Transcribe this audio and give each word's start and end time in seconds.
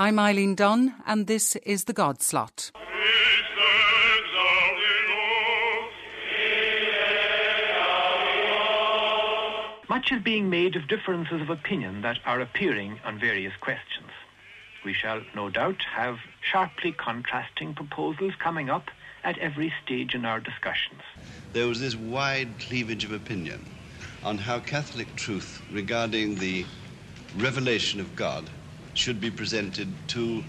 I'm 0.00 0.18
Eileen 0.18 0.54
Dunn, 0.54 0.94
and 1.04 1.26
this 1.26 1.56
is 1.56 1.84
The 1.84 1.92
God 1.92 2.22
Slot. 2.22 2.70
Much 9.90 10.10
is 10.10 10.22
being 10.22 10.48
made 10.48 10.74
of 10.76 10.88
differences 10.88 11.42
of 11.42 11.50
opinion 11.50 12.00
that 12.00 12.16
are 12.24 12.40
appearing 12.40 12.98
on 13.04 13.20
various 13.20 13.52
questions. 13.60 14.08
We 14.86 14.94
shall 14.94 15.20
no 15.34 15.50
doubt 15.50 15.82
have 15.94 16.16
sharply 16.50 16.92
contrasting 16.92 17.74
proposals 17.74 18.32
coming 18.38 18.70
up 18.70 18.88
at 19.22 19.36
every 19.36 19.70
stage 19.84 20.14
in 20.14 20.24
our 20.24 20.40
discussions. 20.40 21.02
There 21.52 21.66
was 21.66 21.78
this 21.78 21.94
wide 21.94 22.58
cleavage 22.58 23.04
of 23.04 23.12
opinion 23.12 23.66
on 24.24 24.38
how 24.38 24.60
Catholic 24.60 25.14
truth 25.16 25.60
regarding 25.70 26.36
the 26.36 26.64
revelation 27.36 28.00
of 28.00 28.16
God 28.16 28.48
should 28.94 29.20
be 29.20 29.30
presented 29.30 29.88
to 30.08 30.42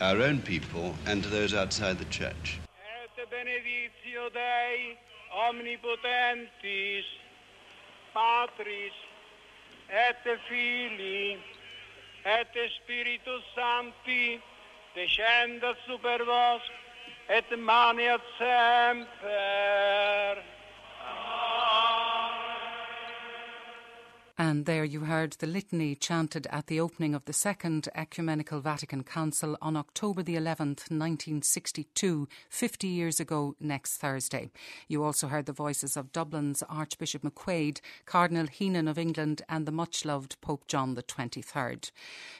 our 0.00 0.20
own 0.20 0.40
people 0.40 0.94
and 1.06 1.22
to 1.22 1.28
those 1.28 1.54
outside 1.54 1.98
the 1.98 2.04
church. 2.06 2.60
Et 3.04 3.30
benedictio 3.30 4.28
Dei 4.30 4.96
And 24.38 24.66
there 24.66 24.84
you 24.84 25.00
heard 25.00 25.32
the 25.32 25.46
litany 25.46 25.94
chanted 25.94 26.46
at 26.50 26.66
the 26.66 26.78
opening 26.78 27.14
of 27.14 27.24
the 27.24 27.32
Second 27.32 27.88
Ecumenical 27.94 28.60
Vatican 28.60 29.02
Council 29.02 29.56
on 29.62 29.78
October 29.78 30.22
the 30.22 30.34
11th, 30.34 30.90
1962, 30.90 32.28
50 32.50 32.86
years 32.86 33.18
ago 33.18 33.56
next 33.58 33.96
Thursday. 33.96 34.50
You 34.88 35.02
also 35.04 35.28
heard 35.28 35.46
the 35.46 35.54
voices 35.54 35.96
of 35.96 36.12
Dublin's 36.12 36.62
Archbishop 36.68 37.22
McQuaid, 37.22 37.80
Cardinal 38.04 38.46
Heenan 38.46 38.88
of 38.88 38.98
England, 38.98 39.40
and 39.48 39.64
the 39.64 39.72
much 39.72 40.04
loved 40.04 40.38
Pope 40.42 40.66
John 40.66 40.96
the 40.96 41.02
23rd. 41.02 41.90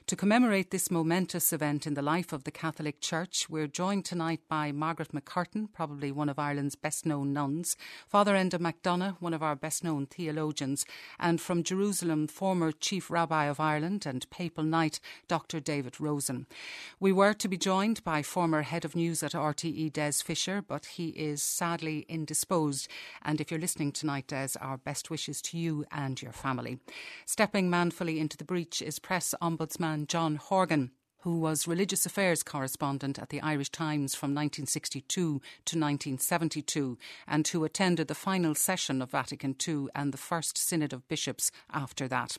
To 0.07 0.17
commemorate 0.17 0.73
this 0.73 0.91
momentous 0.91 1.51
event 1.51 1.87
in 1.87 1.95
the 1.95 2.03
life 2.03 2.31
of 2.31 2.45
the 2.45 2.51
Catholic 2.51 3.01
Church, 3.01 3.49
we're 3.49 3.67
joined 3.67 4.05
tonight 4.05 4.43
by 4.51 4.71
Margaret 4.71 5.13
McCurtain, 5.13 5.73
probably 5.73 6.13
one 6.13 6.29
of 6.29 6.39
Ireland's 6.39 6.77
best 6.77 7.07
known 7.07 7.33
nuns, 7.33 7.75
Father 8.07 8.35
Enda 8.35 8.59
McDonagh, 8.59 9.17
one 9.21 9.33
of 9.33 9.43
our 9.43 9.57
best 9.57 9.83
known 9.83 10.05
theologians, 10.05 10.85
and 11.19 11.41
from 11.41 11.63
Jerusalem, 11.63 11.86
Jerusalem 11.87 12.27
former 12.27 12.73
Chief 12.73 13.13
Rabbi 13.13 13.45
of 13.45 13.61
Ireland 13.61 14.07
and 14.07 14.29
Papal 14.29 14.65
Knight 14.65 14.99
Dr. 15.29 15.61
David 15.61 16.01
Rosen. 16.01 16.47
We 16.99 17.13
were 17.13 17.33
to 17.35 17.47
be 17.47 17.57
joined 17.57 18.03
by 18.03 18.25
former 18.25 18.63
Head 18.63 18.85
of 18.85 18.97
News 18.97 19.23
at 19.23 19.35
RTE 19.35 19.93
Des 19.93 20.15
Fisher, 20.15 20.63
but 20.67 20.87
he 20.87 21.11
is 21.11 21.45
sadly 21.45 22.05
indisposed. 22.09 22.89
And 23.23 23.41
if 23.41 23.53
you're 23.53 23.61
listening 23.61 23.93
tonight, 23.93 24.27
Des, 24.27 24.59
our 24.61 24.79
best 24.79 25.11
wishes 25.11 25.41
to 25.43 25.59
you 25.59 25.85
and 25.93 26.21
your 26.21 26.33
family. 26.33 26.81
Stepping 27.25 27.71
manfully 27.71 28.19
into 28.19 28.37
the 28.37 28.45
breach 28.45 28.83
is 28.83 28.99
Press 28.99 29.33
Ombudsman 29.41 30.09
John 30.09 30.35
Horgan 30.35 30.91
who 31.27 31.41
was 31.41 31.67
religious 31.67 32.07
affairs 32.07 32.45
correspondent 32.45 33.19
at 33.19 33.31
the 33.31 33.41
Irish 33.41 33.71
Times 33.71 34.15
from 34.15 34.29
1962 34.29 35.11
to 35.11 35.41
1972 35.41 36.97
and 37.27 37.49
who 37.49 37.65
attended 37.65 38.07
the 38.07 38.15
final 38.15 38.55
session 38.55 39.03
of 39.03 39.11
Vatican 39.11 39.57
II 39.67 39.89
and 39.93 40.15
the 40.15 40.19
first 40.19 40.57
Synod 40.57 40.93
of 40.93 41.09
Bishops 41.09 41.51
after 41.73 42.07
that. 42.07 42.37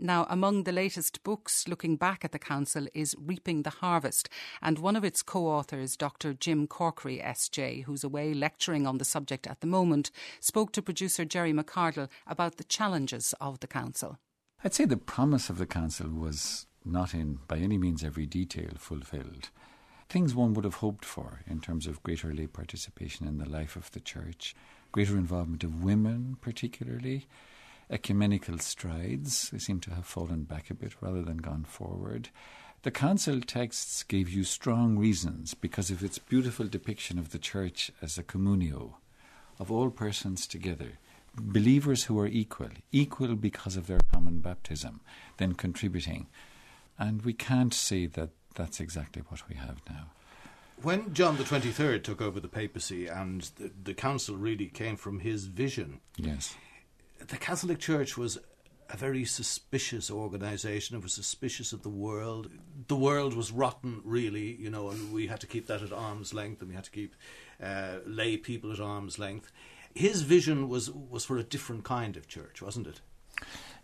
Now, 0.00 0.26
among 0.28 0.64
the 0.64 0.72
latest 0.72 1.22
books 1.22 1.68
looking 1.68 1.94
back 1.94 2.24
at 2.24 2.32
the 2.32 2.40
Council 2.40 2.88
is 2.92 3.14
Reaping 3.16 3.62
the 3.62 3.70
Harvest, 3.70 4.28
and 4.60 4.80
one 4.80 4.96
of 4.96 5.04
its 5.04 5.22
co 5.22 5.46
authors, 5.46 5.96
Dr. 5.96 6.34
Jim 6.34 6.66
Corkery, 6.66 7.24
SJ, 7.24 7.84
who's 7.84 8.02
away 8.02 8.34
lecturing 8.34 8.88
on 8.88 8.98
the 8.98 9.04
subject 9.04 9.46
at 9.46 9.60
the 9.60 9.68
moment, 9.68 10.10
spoke 10.40 10.72
to 10.72 10.82
producer 10.82 11.24
Jerry 11.24 11.52
McCardle 11.52 12.08
about 12.26 12.56
the 12.56 12.64
challenges 12.64 13.34
of 13.40 13.60
the 13.60 13.68
Council. 13.68 14.18
I'd 14.64 14.74
say 14.74 14.84
the 14.84 14.96
promise 14.96 15.48
of 15.48 15.58
the 15.58 15.66
Council 15.66 16.08
was 16.08 16.66
not 16.86 17.14
in 17.14 17.40
by 17.48 17.58
any 17.58 17.78
means 17.78 18.04
every 18.04 18.26
detail 18.26 18.70
fulfilled. 18.78 19.50
Things 20.08 20.34
one 20.34 20.54
would 20.54 20.64
have 20.64 20.76
hoped 20.76 21.04
for 21.04 21.40
in 21.46 21.60
terms 21.60 21.86
of 21.86 22.02
greater 22.02 22.32
lay 22.32 22.46
participation 22.46 23.26
in 23.26 23.38
the 23.38 23.48
life 23.48 23.74
of 23.76 23.90
the 23.90 24.00
church, 24.00 24.54
greater 24.92 25.16
involvement 25.16 25.64
of 25.64 25.82
women, 25.82 26.36
particularly, 26.40 27.26
ecumenical 27.90 28.58
strides, 28.58 29.50
they 29.50 29.58
seem 29.58 29.80
to 29.80 29.94
have 29.94 30.06
fallen 30.06 30.44
back 30.44 30.70
a 30.70 30.74
bit 30.74 30.94
rather 31.00 31.22
than 31.22 31.38
gone 31.38 31.64
forward. 31.64 32.28
The 32.82 32.90
council 32.92 33.40
texts 33.40 34.04
gave 34.04 34.28
you 34.28 34.44
strong 34.44 34.96
reasons 34.96 35.54
because 35.54 35.90
of 35.90 36.04
its 36.04 36.18
beautiful 36.18 36.66
depiction 36.66 37.18
of 37.18 37.30
the 37.30 37.38
church 37.38 37.90
as 38.00 38.16
a 38.16 38.22
communio, 38.22 38.94
of 39.58 39.72
all 39.72 39.90
persons 39.90 40.46
together, 40.46 40.98
believers 41.34 42.04
who 42.04 42.18
are 42.20 42.28
equal, 42.28 42.70
equal 42.92 43.34
because 43.34 43.76
of 43.76 43.88
their 43.88 44.00
common 44.12 44.38
baptism, 44.38 45.00
then 45.38 45.54
contributing 45.54 46.28
and 46.98 47.22
we 47.22 47.32
can't 47.32 47.74
see 47.74 48.06
that 48.06 48.30
that's 48.54 48.80
exactly 48.80 49.22
what 49.28 49.48
we 49.48 49.56
have 49.56 49.80
now. 49.88 50.06
When 50.82 51.14
John 51.14 51.36
the 51.36 51.44
23rd 51.44 52.02
took 52.04 52.20
over 52.20 52.38
the 52.38 52.48
papacy 52.48 53.06
and 53.06 53.42
the, 53.56 53.70
the 53.82 53.94
council 53.94 54.36
really 54.36 54.66
came 54.66 54.96
from 54.96 55.20
his 55.20 55.46
vision, 55.46 56.00
yes, 56.16 56.54
the 57.18 57.36
Catholic 57.36 57.78
Church 57.78 58.16
was 58.16 58.38
a 58.90 58.96
very 58.96 59.24
suspicious 59.24 60.10
organisation. 60.10 60.96
It 60.96 61.02
was 61.02 61.14
suspicious 61.14 61.72
of 61.72 61.82
the 61.82 61.88
world. 61.88 62.50
The 62.88 62.96
world 62.96 63.34
was 63.34 63.50
rotten, 63.50 64.00
really, 64.04 64.54
you 64.56 64.70
know, 64.70 64.90
and 64.90 65.12
we 65.12 65.26
had 65.26 65.40
to 65.40 65.46
keep 65.46 65.66
that 65.66 65.82
at 65.82 65.92
arm's 65.92 66.32
length, 66.32 66.60
and 66.60 66.68
we 66.68 66.74
had 66.74 66.84
to 66.84 66.90
keep 66.90 67.14
uh, 67.62 67.96
lay 68.04 68.36
people 68.36 68.72
at 68.72 68.80
arm's 68.80 69.18
length. 69.18 69.50
His 69.94 70.22
vision 70.22 70.68
was 70.68 70.90
was 70.90 71.24
for 71.24 71.38
a 71.38 71.42
different 71.42 71.84
kind 71.84 72.16
of 72.16 72.28
church, 72.28 72.60
wasn't 72.60 72.86
it? 72.86 73.00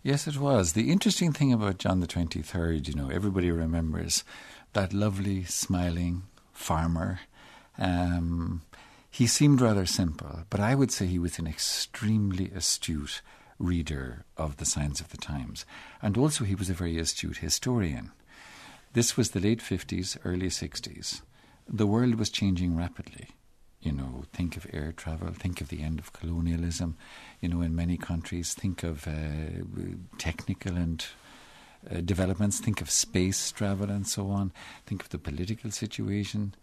Yes, 0.05 0.27
it 0.27 0.37
was. 0.37 0.73
The 0.73 0.91
interesting 0.91 1.31
thing 1.31 1.53
about 1.53 1.77
John 1.77 2.01
the 2.01 2.07
23rd, 2.07 2.89
you 2.89 2.93
know, 2.93 3.09
everybody 3.09 3.49
remembers 3.51 4.25
that 4.73 4.91
lovely, 4.91 5.45
smiling 5.45 6.23
farmer. 6.51 7.21
Um, 7.77 8.63
he 9.09 9.27
seemed 9.27 9.61
rather 9.61 9.85
simple, 9.85 10.43
but 10.49 10.59
I 10.59 10.75
would 10.75 10.91
say 10.91 11.05
he 11.05 11.19
was 11.19 11.39
an 11.39 11.47
extremely 11.47 12.51
astute 12.51 13.21
reader 13.57 14.25
of 14.35 14.57
the 14.57 14.65
signs 14.65 14.99
of 14.99 15.07
the 15.07 15.17
times. 15.17 15.65
And 16.01 16.17
also, 16.17 16.43
he 16.43 16.53
was 16.55 16.69
a 16.69 16.73
very 16.73 16.99
astute 16.99 17.37
historian. 17.37 18.11
This 18.91 19.15
was 19.15 19.31
the 19.31 19.39
late 19.39 19.61
50s, 19.61 20.17
early 20.25 20.49
60s. 20.49 21.21
The 21.65 21.87
world 21.87 22.15
was 22.15 22.29
changing 22.29 22.75
rapidly 22.75 23.29
you 23.83 23.91
know, 23.91 24.23
think 24.31 24.55
of 24.55 24.65
air 24.71 24.93
travel, 24.95 25.29
think 25.33 25.61
of 25.61 25.67
the 25.67 25.83
end 25.83 25.99
of 25.99 26.13
colonialism, 26.13 26.95
you 27.41 27.49
know, 27.49 27.61
in 27.61 27.75
many 27.75 27.97
countries, 27.97 28.53
think 28.53 28.83
of 28.83 29.07
uh, 29.07 29.11
technical 30.17 30.75
and 30.75 31.05
uh, 31.91 31.99
developments, 31.99 32.59
think 32.59 32.81
of 32.81 32.89
space 32.89 33.51
travel 33.51 33.89
and 33.89 34.07
so 34.07 34.29
on, 34.29 34.53
think 34.85 35.03
of 35.03 35.09
the 35.09 35.17
political 35.17 35.69
situation. 35.69 36.55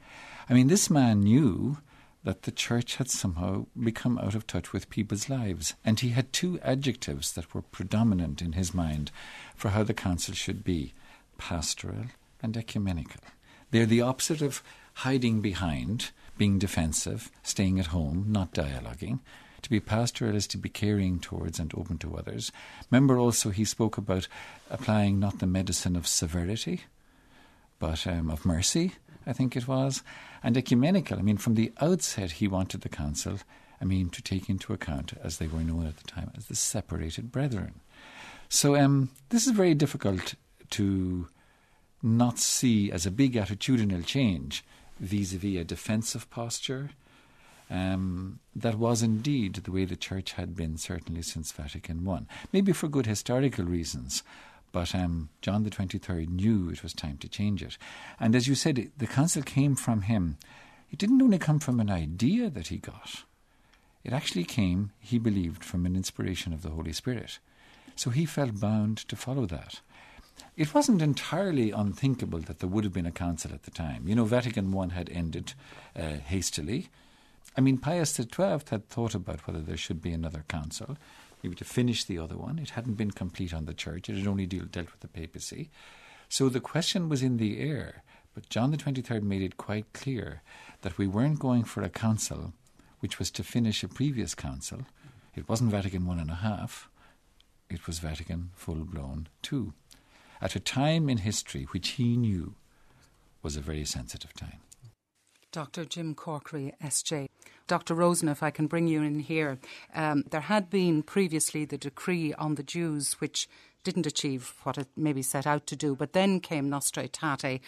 I 0.48 0.54
mean, 0.54 0.69
this 0.69 0.88
man 0.88 1.20
knew 1.20 1.78
that 2.25 2.42
the 2.42 2.50
church 2.50 2.97
had 2.97 3.10
somehow 3.10 3.66
become 3.82 4.19
out 4.19 4.34
of 4.34 4.47
touch 4.47 4.72
with 4.72 4.91
people's 4.91 5.28
lives, 5.28 5.75
and 5.84 6.00
he 6.00 6.10
had 6.10 6.32
two 6.32 6.59
adjectives 6.62 7.32
that 7.32 7.54
were 7.54 7.62
predominant 7.62 8.42
in 8.42 8.53
his 8.53 8.75
mind 8.75 9.10
for 9.54 9.70
how 9.70 9.82
the 9.82 9.94
council 9.94 10.34
should 10.34 10.64
be 10.64 10.92
pastoral 11.38 12.06
and 12.42 12.56
ecumenical. 12.56 13.20
They're 13.70 13.86
the 13.86 14.03
opposite 14.03 14.42
of 14.42 14.62
hiding 14.94 15.41
behind 15.41 16.10
being 16.40 16.58
defensive, 16.58 17.30
staying 17.42 17.78
at 17.78 17.88
home, 17.88 18.24
not 18.26 18.54
dialoguing. 18.54 19.20
To 19.60 19.68
be 19.68 19.78
pastoral 19.78 20.34
is 20.34 20.46
to 20.46 20.56
be 20.56 20.70
caring 20.70 21.18
towards 21.18 21.58
and 21.58 21.70
open 21.76 21.98
to 21.98 22.16
others. 22.16 22.50
Remember 22.90 23.18
also, 23.18 23.50
he 23.50 23.66
spoke 23.66 23.98
about 23.98 24.26
applying 24.70 25.20
not 25.20 25.38
the 25.38 25.46
medicine 25.46 25.96
of 25.96 26.06
severity, 26.06 26.84
but 27.78 28.06
um, 28.06 28.30
of 28.30 28.46
mercy, 28.46 28.94
I 29.26 29.34
think 29.34 29.54
it 29.54 29.68
was. 29.68 30.03
And 30.42 30.56
ecumenical, 30.56 31.18
I 31.18 31.20
mean, 31.20 31.36
from 31.36 31.56
the 31.56 31.74
outset, 31.78 32.30
he 32.30 32.48
wanted 32.48 32.80
the 32.80 32.88
council, 32.88 33.36
I 33.78 33.84
mean, 33.84 34.09
to 34.09 34.22
take 34.22 34.48
into 34.48 34.72
account, 34.72 35.12
as 35.22 35.36
they 35.36 35.47
were 35.47 35.60
known 35.60 35.86
at 35.86 35.98
the 35.98 36.09
time, 36.09 36.30
as 36.38 36.47
the 36.47 36.56
separated 36.56 37.30
brethren. 37.30 37.80
So 38.48 38.76
um, 38.76 39.10
this 39.28 39.47
is 39.47 39.53
very 39.53 39.74
difficult 39.74 40.36
to 40.70 41.28
not 42.03 42.38
see 42.38 42.91
as 42.91 43.04
a 43.04 43.10
big 43.10 43.34
attitudinal 43.34 44.06
change 44.06 44.65
vis 45.00 45.34
a 45.34 45.38
vis 45.38 45.60
a 45.60 45.64
defensive 45.64 46.30
posture. 46.30 46.91
Um, 47.68 48.41
that 48.56 48.78
was 48.78 49.00
indeed 49.00 49.54
the 49.54 49.70
way 49.70 49.84
the 49.84 49.94
church 49.94 50.32
had 50.32 50.56
been, 50.56 50.76
certainly 50.76 51.22
since 51.22 51.52
Vatican 51.52 52.06
I. 52.08 52.22
Maybe 52.52 52.72
for 52.72 52.88
good 52.88 53.06
historical 53.06 53.64
reasons, 53.64 54.24
but 54.72 54.92
um, 54.92 55.28
John 55.41 55.62
the 55.62 55.70
23rd 55.70 56.28
knew 56.28 56.68
it 56.68 56.82
was 56.82 56.92
time 56.92 57.16
to 57.18 57.28
change 57.28 57.62
it. 57.62 57.78
And 58.18 58.34
as 58.34 58.48
you 58.48 58.56
said, 58.56 58.91
the 58.98 59.06
council 59.06 59.42
came 59.42 59.76
from 59.76 60.02
him. 60.02 60.36
It 60.91 60.98
didn't 60.98 61.22
only 61.22 61.38
come 61.38 61.60
from 61.60 61.78
an 61.78 61.91
idea 61.91 62.50
that 62.50 62.68
he 62.68 62.78
got, 62.78 63.22
it 64.03 64.12
actually 64.12 64.44
came, 64.44 64.92
he 64.98 65.18
believed, 65.18 65.62
from 65.62 65.84
an 65.84 65.94
inspiration 65.94 66.53
of 66.53 66.62
the 66.62 66.70
Holy 66.70 66.92
Spirit. 66.92 67.38
So 67.96 68.10
he 68.10 68.24
felt 68.24 68.60
bound 68.60 68.96
to 69.08 69.16
follow 69.16 69.46
that. 69.46 69.80
It 70.57 70.75
wasn't 70.75 71.03
entirely 71.03 71.71
unthinkable 71.71 72.41
that 72.41 72.59
there 72.59 72.69
would 72.69 72.84
have 72.84 72.92
been 72.92 73.07
a 73.07 73.13
council 73.13 73.53
at 73.53 73.65
the 73.65 73.71
time. 73.71 74.07
You 74.07 74.15
know, 74.15 74.25
Vatican 74.25 74.77
I 74.77 74.92
had 74.95 75.10
ended 75.10 75.54
uh, 75.97 76.19
hastily. 76.25 76.89
I 77.57 77.60
mean, 77.60 77.78
Pius 77.78 78.15
XII 78.15 78.60
had 78.71 78.89
thought 78.89 79.15
about 79.15 79.47
whether 79.47 79.60
there 79.60 79.77
should 79.77 80.01
be 80.01 80.13
another 80.13 80.45
council, 80.48 80.97
maybe 81.42 81.57
to 81.57 81.65
finish 81.65 82.04
the 82.04 82.19
other 82.19 82.37
one. 82.37 82.59
It 82.59 82.71
hadn't 82.71 82.95
been 82.95 83.10
complete 83.10 83.53
on 83.53 83.65
the 83.65 83.75
church, 83.75 84.09
it 84.09 84.16
had 84.16 84.27
only 84.27 84.47
deal, 84.47 84.65
dealt 84.65 84.92
with 84.92 85.01
the 85.01 85.09
papacy. 85.09 85.71
So 86.28 86.48
the 86.48 86.60
question 86.60 87.09
was 87.09 87.22
in 87.22 87.39
the 87.39 87.60
air. 87.60 88.03
But 88.33 88.48
John 88.48 88.71
the 88.71 88.77
23rd 88.77 89.22
made 89.22 89.42
it 89.42 89.57
quite 89.57 89.92
clear 89.92 90.42
that 90.83 90.97
we 90.97 91.09
weren't 91.09 91.41
going 91.41 91.65
for 91.65 91.83
a 91.83 91.89
council 91.89 92.53
which 93.01 93.19
was 93.19 93.31
to 93.33 93.42
finish 93.42 93.83
a 93.83 93.89
previous 93.89 94.34
council. 94.34 94.81
It 95.34 95.48
wasn't 95.48 95.71
Vatican 95.71 96.07
one 96.07 96.21
and 96.21 96.31
a 96.31 96.37
half, 96.37 96.89
it 97.69 97.87
was 97.87 97.98
Vatican 97.98 98.51
full 98.54 98.84
blown 98.84 99.28
two. 99.42 99.72
At 100.42 100.57
a 100.57 100.60
time 100.60 101.09
in 101.09 101.19
history 101.19 101.65
which 101.65 101.91
he 101.91 102.16
knew 102.16 102.54
was 103.42 103.57
a 103.57 103.60
very 103.60 103.84
sensitive 103.84 104.33
time. 104.34 104.60
Dr. 105.53 105.84
Jim 105.84 106.15
Corkery, 106.15 106.72
SJ. 106.83 107.28
Dr. 107.66 107.95
Rosen, 107.95 108.28
if 108.28 108.42
I 108.42 108.51
can 108.51 108.66
bring 108.66 108.87
you 108.87 109.03
in 109.03 109.21
here, 109.21 109.59
um, 109.95 110.25
there 110.31 110.42
had 110.42 110.71
been 110.71 111.03
previously 111.03 111.65
the 111.65 111.78
decree 111.78 112.33
on 112.34 112.54
the 112.54 112.63
Jews, 112.63 113.15
which 113.15 113.48
didn't 113.83 114.07
achieve 114.07 114.54
what 114.63 114.78
it 114.78 114.89
maybe 114.97 115.22
set 115.22 115.47
out 115.47 115.66
to 115.66 115.77
do, 115.77 115.97
but 115.97 116.13
then 116.13 116.41
came 116.41 116.69
Nostra 116.69 117.09
Aetate, 117.09 117.60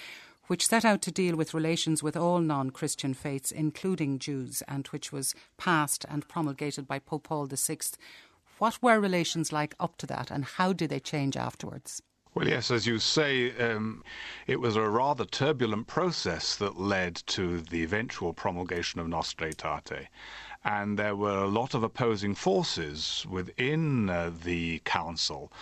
which 0.46 0.66
set 0.66 0.84
out 0.84 1.02
to 1.02 1.10
deal 1.10 1.36
with 1.36 1.54
relations 1.54 2.02
with 2.02 2.16
all 2.16 2.40
non 2.40 2.70
Christian 2.70 3.14
faiths, 3.14 3.50
including 3.50 4.18
Jews, 4.18 4.62
and 4.68 4.86
which 4.88 5.12
was 5.12 5.34
passed 5.56 6.04
and 6.08 6.28
promulgated 6.28 6.86
by 6.86 6.98
Pope 7.00 7.24
Paul 7.24 7.46
VI. 7.46 7.78
What 8.58 8.82
were 8.82 9.00
relations 9.00 9.52
like 9.52 9.74
up 9.80 9.96
to 9.98 10.06
that, 10.06 10.30
and 10.30 10.44
how 10.44 10.72
did 10.72 10.90
they 10.90 11.00
change 11.00 11.36
afterwards? 11.36 12.02
Well, 12.34 12.48
yes, 12.48 12.70
as 12.70 12.86
you 12.86 12.98
say, 12.98 13.54
um, 13.58 14.02
it 14.46 14.58
was 14.58 14.74
a 14.74 14.88
rather 14.88 15.26
turbulent 15.26 15.86
process 15.86 16.56
that 16.56 16.80
led 16.80 17.16
to 17.26 17.60
the 17.60 17.82
eventual 17.82 18.32
promulgation 18.32 19.00
of 19.00 19.08
Nostra 19.08 19.52
Aetate. 19.52 20.06
And 20.64 20.98
there 20.98 21.14
were 21.14 21.42
a 21.42 21.46
lot 21.48 21.74
of 21.74 21.82
opposing 21.82 22.34
forces 22.34 23.26
within 23.28 24.08
uh, 24.08 24.30
the 24.44 24.80
council 24.86 25.52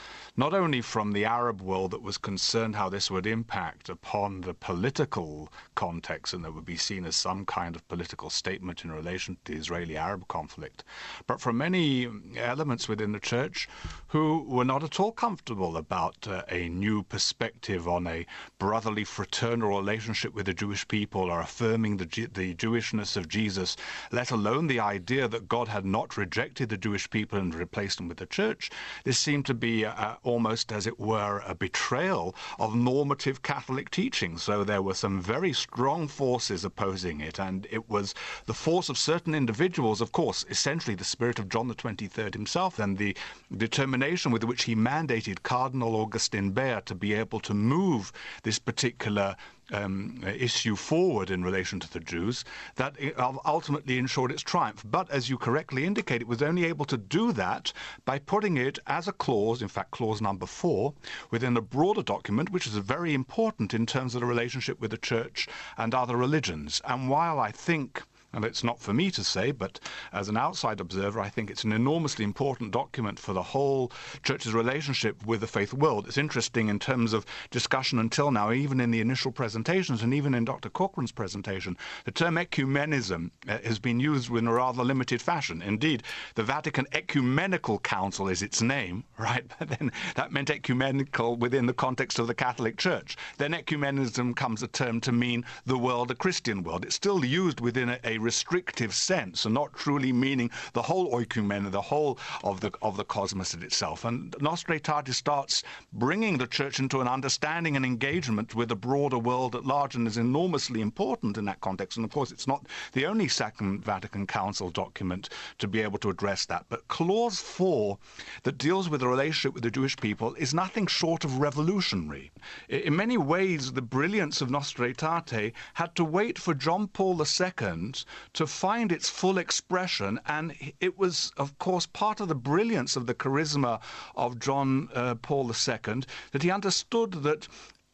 not 0.41 0.55
only 0.55 0.81
from 0.81 1.13
the 1.13 1.27
Arab 1.27 1.61
world 1.61 1.91
that 1.91 2.01
was 2.01 2.17
concerned 2.17 2.75
how 2.75 2.89
this 2.89 3.11
would 3.11 3.27
impact 3.27 3.91
upon 3.91 4.41
the 4.41 4.55
political 4.55 5.53
context 5.75 6.33
and 6.33 6.43
that 6.43 6.55
would 6.55 6.65
be 6.65 6.79
seen 6.79 7.05
as 7.05 7.15
some 7.15 7.45
kind 7.45 7.77
of 7.77 7.87
political 7.89 8.31
statement 8.31 8.83
in 8.83 8.91
relation 8.91 9.37
to 9.45 9.53
the 9.53 9.59
Israeli 9.59 9.99
Arab 9.99 10.27
conflict, 10.29 10.83
but 11.27 11.43
from 11.43 11.59
many 11.59 12.09
elements 12.39 12.89
within 12.89 13.13
the 13.13 13.21
church 13.21 13.69
who 14.09 14.43
were 14.49 14.65
not 14.65 14.83
at 14.83 14.99
all 14.99 15.13
comfortable 15.13 15.77
about 15.77 16.27
uh, 16.27 16.43
a 16.49 16.71
new 16.71 17.03
perspective 17.03 17.87
on 17.87 18.07
a 18.07 18.25
brotherly 18.59 19.05
fraternal 19.05 19.77
relationship 19.77 20.33
with 20.33 20.47
the 20.47 20.55
Jewish 20.55 20.89
people 20.89 21.31
or 21.31 21.43
affirming 21.43 21.99
the, 21.99 22.07
the 22.33 22.55
Jewishness 22.55 23.15
of 23.15 23.29
Jesus, 23.29 23.77
let 24.11 24.31
alone 24.31 24.69
the 24.69 24.81
idea 24.81 25.29
that 25.29 25.49
God 25.49 25.69
had 25.69 25.85
not 25.85 26.17
rejected 26.17 26.71
the 26.71 26.79
Jewish 26.79 27.11
people 27.11 27.39
and 27.39 27.55
replaced 27.55 27.99
them 27.99 28.09
with 28.09 28.17
the 28.17 28.25
church. 28.25 28.71
This 29.05 29.19
seemed 29.19 29.45
to 29.45 29.55
be 29.55 29.85
uh, 29.85 30.15
almost, 30.31 30.73
as 30.73 30.87
it 30.87 30.99
were, 30.99 31.43
a 31.47 31.55
betrayal 31.55 32.35
of 32.59 32.75
normative 32.75 33.43
Catholic 33.43 33.91
teaching. 33.91 34.39
So 34.39 34.65
there 34.65 34.83
were 34.83 34.95
some 34.95 35.21
very 35.21 35.53
strong 35.53 36.09
forces 36.09 36.65
opposing 36.65 37.21
it, 37.21 37.41
and 37.41 37.67
it 37.71 37.91
was 37.91 38.15
the 38.47 38.55
force 38.55 38.89
of 38.89 38.97
certain 38.97 39.35
individuals, 39.35 40.01
of 40.01 40.13
course, 40.13 40.45
essentially 40.49 40.95
the 40.95 41.05
spirit 41.05 41.39
of 41.39 41.49
John 41.49 41.69
the 41.69 41.75
23rd 41.75 42.35
himself, 42.35 42.79
and 42.79 42.97
the 42.97 43.17
determination 43.57 44.31
with 44.31 44.45
which 44.45 44.65
he 44.65 44.75
mandated 44.75 45.43
Cardinal 45.43 45.97
Augustin 45.97 46.53
Bea 46.53 46.79
to 46.85 46.95
be 46.95 47.13
able 47.13 47.41
to 47.41 47.55
move 47.55 48.13
this 48.45 48.59
particular 48.59 49.37
um, 49.73 50.23
issue 50.25 50.77
forward 50.77 51.31
in 51.31 51.43
relation 51.45 51.81
to 51.81 51.93
the 51.93 52.01
Jews 52.01 52.45
that 52.77 52.97
ultimately 53.45 53.99
ensured 53.99 54.33
its 54.33 54.43
triumph. 54.43 54.85
But 54.89 55.11
as 55.11 55.29
you 55.29 55.39
correctly 55.39 55.85
indicate, 55.85 56.23
it 56.23 56.29
was 56.29 56.43
only 56.43 56.65
able 56.65 56.85
to 56.87 56.97
do 56.97 57.33
that 57.33 57.73
by 58.05 58.19
putting 58.19 58.57
it 58.57 58.79
as 58.87 59.09
a 59.09 59.13
clause, 59.13 59.63
in 59.63 59.69
fact, 59.69 59.91
clause 59.91 60.21
number 60.21 60.47
four, 60.47 60.95
within 61.31 61.57
a 61.57 61.63
broader 61.63 62.03
document, 62.03 62.51
which 62.51 62.67
is 62.67 62.77
very 62.77 63.15
important 63.15 63.75
in 63.75 63.87
terms 63.87 64.15
of 64.15 64.21
the 64.21 64.27
relationship 64.27 64.81
with 64.81 64.91
the 64.91 64.99
church 64.99 65.49
and 65.77 65.95
other 65.95 66.17
religions. 66.17 66.81
And 66.85 67.09
while 67.09 67.39
I 67.39 67.51
think 67.51 68.03
and 68.33 68.45
it's 68.45 68.63
not 68.63 68.79
for 68.79 68.93
me 68.93 69.11
to 69.11 69.25
say, 69.25 69.51
but 69.51 69.81
as 70.13 70.29
an 70.29 70.37
outside 70.37 70.81
observer, 70.81 71.21
I 71.21 71.29
think 71.29 71.51
it's 71.51 71.65
an 71.65 71.73
enormously 71.73 72.25
important 72.25 72.71
document 72.71 73.19
for 73.19 73.33
the 73.33 73.43
whole 73.43 73.91
church's 74.23 74.55
relationship 74.55 75.27
with 75.27 75.41
the 75.41 75.47
faith 75.47 75.73
world. 75.73 76.07
It's 76.07 76.19
interesting 76.19 76.69
in 76.69 76.79
terms 76.79 77.13
of 77.13 77.27
discussion 77.51 77.99
until 77.99 78.31
now, 78.31 78.53
even 78.53 78.81
in 78.81 78.93
the 78.93 79.01
initial 79.01 79.33
presentations 79.33 80.03
and 80.03 80.15
even 80.15 80.35
in 80.35 80.45
Dr. 80.45 80.71
Corcoran's 80.71 81.13
presentation, 81.13 81.77
the 82.05 82.13
term 82.13 82.37
ecumenism 82.37 83.31
uh, 83.49 83.59
has 83.65 83.79
been 83.79 83.99
used 83.99 84.31
in 84.31 84.47
a 84.47 84.53
rather 84.53 84.85
limited 84.85 85.21
fashion. 85.21 85.61
Indeed, 85.63 86.05
the 86.37 86.45
Vatican 86.45 86.87
Ecumenical 86.93 87.81
Council 87.81 88.29
is 88.29 88.43
its 88.43 88.63
name, 88.63 89.05
right? 89.19 89.45
But 89.59 89.69
then 89.71 89.91
that 90.15 90.33
meant 90.33 90.51
ecumenical 90.51 91.37
within 91.37 91.67
the 91.67 91.73
context 91.73 92.19
of 92.19 92.29
the 92.29 92.35
Catholic 92.35 92.77
Church. 92.77 93.17
Then 93.39 93.53
ecumenism 93.53 94.37
comes 94.37 94.63
a 94.63 94.69
term 94.69 95.01
to 95.01 95.13
mean 95.13 95.45
the 95.67 95.79
world, 95.79 96.09
the 96.09 96.15
Christian 96.15 96.63
world. 96.63 96.85
It's 96.85 96.95
still 96.95 97.25
used 97.25 97.61
within 97.61 97.89
a, 97.89 97.99
a 98.05 98.20
restrictive 98.21 98.95
sense 98.95 99.45
and 99.45 99.55
not 99.55 99.73
truly 99.75 100.13
meaning 100.13 100.51
the 100.73 100.83
whole 100.83 101.11
oikumene, 101.13 101.71
the 101.71 101.81
whole 101.81 102.19
of 102.45 102.61
the 102.61 102.71
of 102.83 102.97
the 102.97 103.05
cosmos 103.05 103.55
itself. 103.55 104.05
And 104.05 104.35
Nostra 104.41 104.79
Aetate 104.79 105.15
starts 105.15 105.63
bringing 105.93 106.39
the 106.39 106.47
church 106.47 106.79
into 106.79 107.01
an 107.01 107.09
understanding 107.09 107.77
and 107.77 107.85
engagement 107.85 108.55
with 108.55 108.69
the 108.69 108.77
broader 108.77 109.19
world 109.19 109.55
at 109.55 109.65
large 109.65 109.95
and 109.95 110.07
is 110.07 110.17
enormously 110.17 110.81
important 110.81 111.39
in 111.39 111.45
that 111.47 111.61
context. 111.61 111.97
And 111.97 112.05
of 112.05 112.13
course, 112.13 112.31
it's 112.33 112.47
not 112.47 112.67
the 112.93 113.07
only 113.07 113.29
Second 113.29 113.85
Vatican 113.85 114.27
Council 114.27 114.71
document 114.71 115.29
to 115.59 115.69
be 115.69 115.81
able 115.81 115.99
to 115.99 116.11
address 116.11 116.47
that. 116.47 116.67
But 116.69 116.87
Clause 116.89 117.41
4, 117.41 117.99
that 118.43 118.59
deals 118.59 118.89
with 118.89 119.01
the 119.01 119.09
relationship 119.09 119.55
with 119.55 119.63
the 119.63 119.71
Jewish 119.71 119.97
people, 119.97 120.35
is 120.35 120.55
nothing 120.55 120.87
short 120.87 121.25
of 121.25 121.39
revolutionary. 121.39 122.31
In 122.69 122.97
many 122.97 123.17
ways, 123.17 123.73
the 123.73 123.83
brilliance 123.83 124.41
of 124.41 124.51
Nostra 124.51 124.93
Aetate 124.93 125.53
had 125.75 125.95
to 125.97 126.05
wait 126.05 126.39
for 126.39 126.55
John 126.55 126.89
Paul 126.89 127.21
II 127.21 127.93
to 128.33 128.47
find 128.47 128.93
its 128.93 129.09
full 129.09 129.39
expression. 129.39 130.21
And 130.27 130.55
it 130.81 130.99
was, 130.99 131.33
of 131.37 131.59
course, 131.59 131.87
part 131.87 132.21
of 132.21 132.29
the 132.29 132.35
brilliance 132.35 132.97
of 132.97 133.07
the 133.07 133.15
charisma 133.15 133.81
of 134.17 134.39
John 134.39 134.89
uh, 134.95 135.15
Paul 135.17 135.51
II 135.51 136.03
that 136.33 136.43
he 136.43 136.51
understood 136.51 137.23
that 137.23 137.49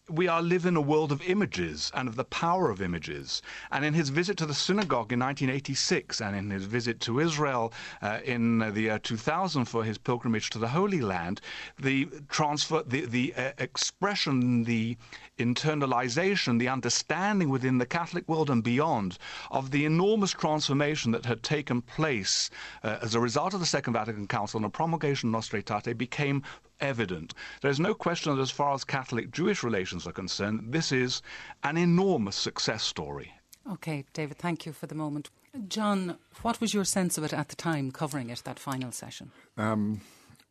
we 0.09 0.29
are 0.29 0.41
live 0.41 0.67
in 0.67 0.77
a 0.77 0.81
world 0.81 1.11
of 1.11 1.21
images 1.23 1.91
and 1.95 2.09
of 2.09 2.15
the 2.15 2.25
power 2.25 2.71
of 2.71 2.81
images. 2.81 3.43
And 3.73 3.85
in 3.85 3.93
his 3.93 4.09
visit 4.09 4.37
to 4.39 4.47
the 4.47 4.55
synagogue 4.55 5.13
in 5.13 5.19
1986 5.19 6.21
and 6.21 6.37
in 6.37 6.51
his 6.51 6.65
visit 6.65 7.01
to 7.01 7.19
Israel 7.19 7.73
uh, 8.03 8.21
in 8.25 8.59
the 8.59 8.83
year 8.83 8.99
2000 9.01 9.65
for 9.65 9.83
his 9.83 9.99
pilgrimage 9.99 10.51
to 10.51 10.59
the 10.59 10.69
Holy 10.69 11.01
Land, 11.01 11.41
the 11.81 12.09
transfer, 12.29 12.85
the, 12.87 13.07
the 13.07 13.35
uh, 13.35 13.53
expression, 13.59 14.63
the 14.63 14.97
internalization, 15.39 16.61
the 16.61 16.69
understanding 16.69 17.49
within 17.49 17.79
the 17.79 17.87
Catholic 17.87 18.29
world 18.29 18.49
and 18.49 18.63
beyond 18.63 19.19
of 19.51 19.73
the 19.73 19.85
enormous 19.85 20.31
transformation 20.31 21.11
that 21.11 21.27
had 21.27 21.43
taken 21.43 21.83
place 21.83 22.49
uh, 22.85 22.99
as 23.03 23.17
a 23.17 23.21
result 23.21 23.55
of 23.55 23.61
the 23.61 23.67
Second 23.67 23.95
Vatican 23.95 24.29
Council 24.29 24.59
and 24.59 24.65
the 24.65 24.71
promulgation 24.71 25.31
of 25.31 25.33
Nostra 25.33 25.61
Aetate 25.61 25.99
became 25.99 26.45
evident. 26.81 27.35
There's 27.63 27.81
no 27.81 27.95
question 27.95 28.35
that 28.35 28.43
as 28.43 28.51
far 28.51 28.75
as 28.75 28.85
Catholic 28.85 29.31
Jewish 29.31 29.63
relations 29.63 30.07
are 30.07 30.13
concerned, 30.13 30.73
this 30.73 30.93
is 30.93 31.23
an 31.63 31.77
enormous 31.77 32.37
success 32.37 32.83
story. 32.83 33.33
Okay, 33.73 34.05
David, 34.13 34.39
thank 34.39 34.65
you 34.65 34.73
for 34.73 34.87
the 34.87 34.95
moment. 34.95 35.31
John, 35.69 36.19
what 36.43 36.61
was 36.61 36.73
your 36.73 36.85
sense 36.85 37.19
of 37.19 37.25
it 37.25 37.33
at 37.33 37.49
the 37.49 37.57
time, 37.57 37.91
covering 37.91 38.31
it, 38.31 38.43
that 38.45 38.59
final 38.59 38.93
session? 38.93 39.33
Um, 39.57 40.03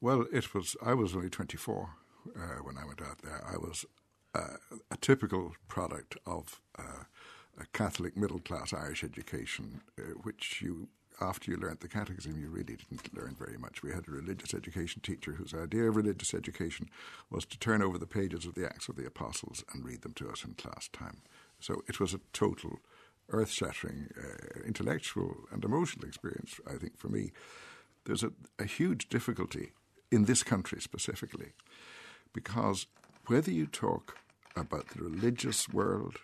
well, 0.01 0.25
it 0.33 0.53
was. 0.53 0.75
I 0.85 0.93
was 0.93 1.15
only 1.15 1.29
24 1.29 1.89
uh, 2.35 2.39
when 2.63 2.77
I 2.77 2.85
went 2.85 3.01
out 3.01 3.19
there. 3.23 3.41
I 3.45 3.57
was 3.57 3.85
uh, 4.33 4.57
a 4.91 4.97
typical 4.97 5.53
product 5.67 6.17
of 6.25 6.59
uh, 6.77 7.03
a 7.57 7.65
Catholic 7.73 8.17
middle 8.17 8.39
class 8.39 8.73
Irish 8.73 9.03
education, 9.03 9.81
uh, 9.97 10.01
which 10.23 10.61
you 10.61 10.89
after 11.21 11.51
you 11.51 11.57
learnt 11.57 11.79
the 11.79 11.87
catechism, 11.87 12.37
you 12.37 12.49
really 12.49 12.75
didn't 12.75 13.13
learn 13.15 13.35
very 13.37 13.57
much. 13.57 13.81
We 13.81 13.91
had 13.91 14.07
a 14.07 14.11
religious 14.11 14.53
education 14.53 15.01
teacher 15.01 15.33
whose 15.33 15.53
idea 15.53 15.89
of 15.89 15.95
religious 15.95 16.33
education 16.33 16.89
was 17.29 17.45
to 17.45 17.59
turn 17.59 17.81
over 17.81 17.97
the 17.97 18.07
pages 18.07 18.45
of 18.45 18.55
the 18.55 18.65
Acts 18.65 18.89
of 18.89 18.95
the 18.95 19.05
Apostles 19.05 19.63
and 19.73 19.85
read 19.85 20.01
them 20.01 20.13
to 20.13 20.29
us 20.29 20.43
in 20.43 20.53
class 20.53 20.89
time. 20.91 21.21
So 21.59 21.83
it 21.87 21.99
was 21.99 22.13
a 22.13 22.19
total 22.33 22.79
earth 23.29 23.49
shattering 23.49 24.09
uh, 24.17 24.61
intellectual 24.65 25.35
and 25.51 25.63
emotional 25.63 26.07
experience, 26.07 26.59
I 26.67 26.77
think, 26.77 26.97
for 26.97 27.07
me. 27.07 27.31
There's 28.05 28.23
a, 28.23 28.31
a 28.59 28.65
huge 28.65 29.09
difficulty 29.09 29.71
in 30.11 30.25
this 30.25 30.43
country 30.43 30.79
specifically 30.79 31.53
because 32.33 32.85
whether 33.27 33.51
you 33.51 33.65
talk 33.65 34.17
about 34.55 34.89
the 34.89 35.03
religious 35.03 35.67
world, 35.69 36.17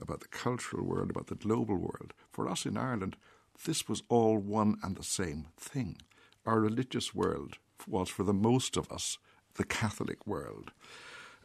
about 0.00 0.20
the 0.20 0.28
cultural 0.28 0.84
world, 0.84 1.10
about 1.10 1.26
the 1.26 1.34
global 1.34 1.76
world, 1.76 2.12
for 2.30 2.48
us 2.48 2.64
in 2.66 2.76
Ireland, 2.76 3.16
this 3.64 3.88
was 3.88 4.02
all 4.08 4.38
one 4.38 4.76
and 4.82 4.96
the 4.96 5.04
same 5.04 5.46
thing. 5.58 5.96
Our 6.44 6.60
religious 6.60 7.14
world 7.14 7.58
was, 7.86 8.08
for 8.08 8.24
the 8.24 8.34
most 8.34 8.76
of 8.76 8.90
us, 8.90 9.18
the 9.54 9.64
Catholic 9.64 10.26
world. 10.26 10.72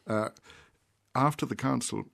uh, 0.06 0.30
after 1.14 1.46
the 1.46 1.56
council, 1.56 2.04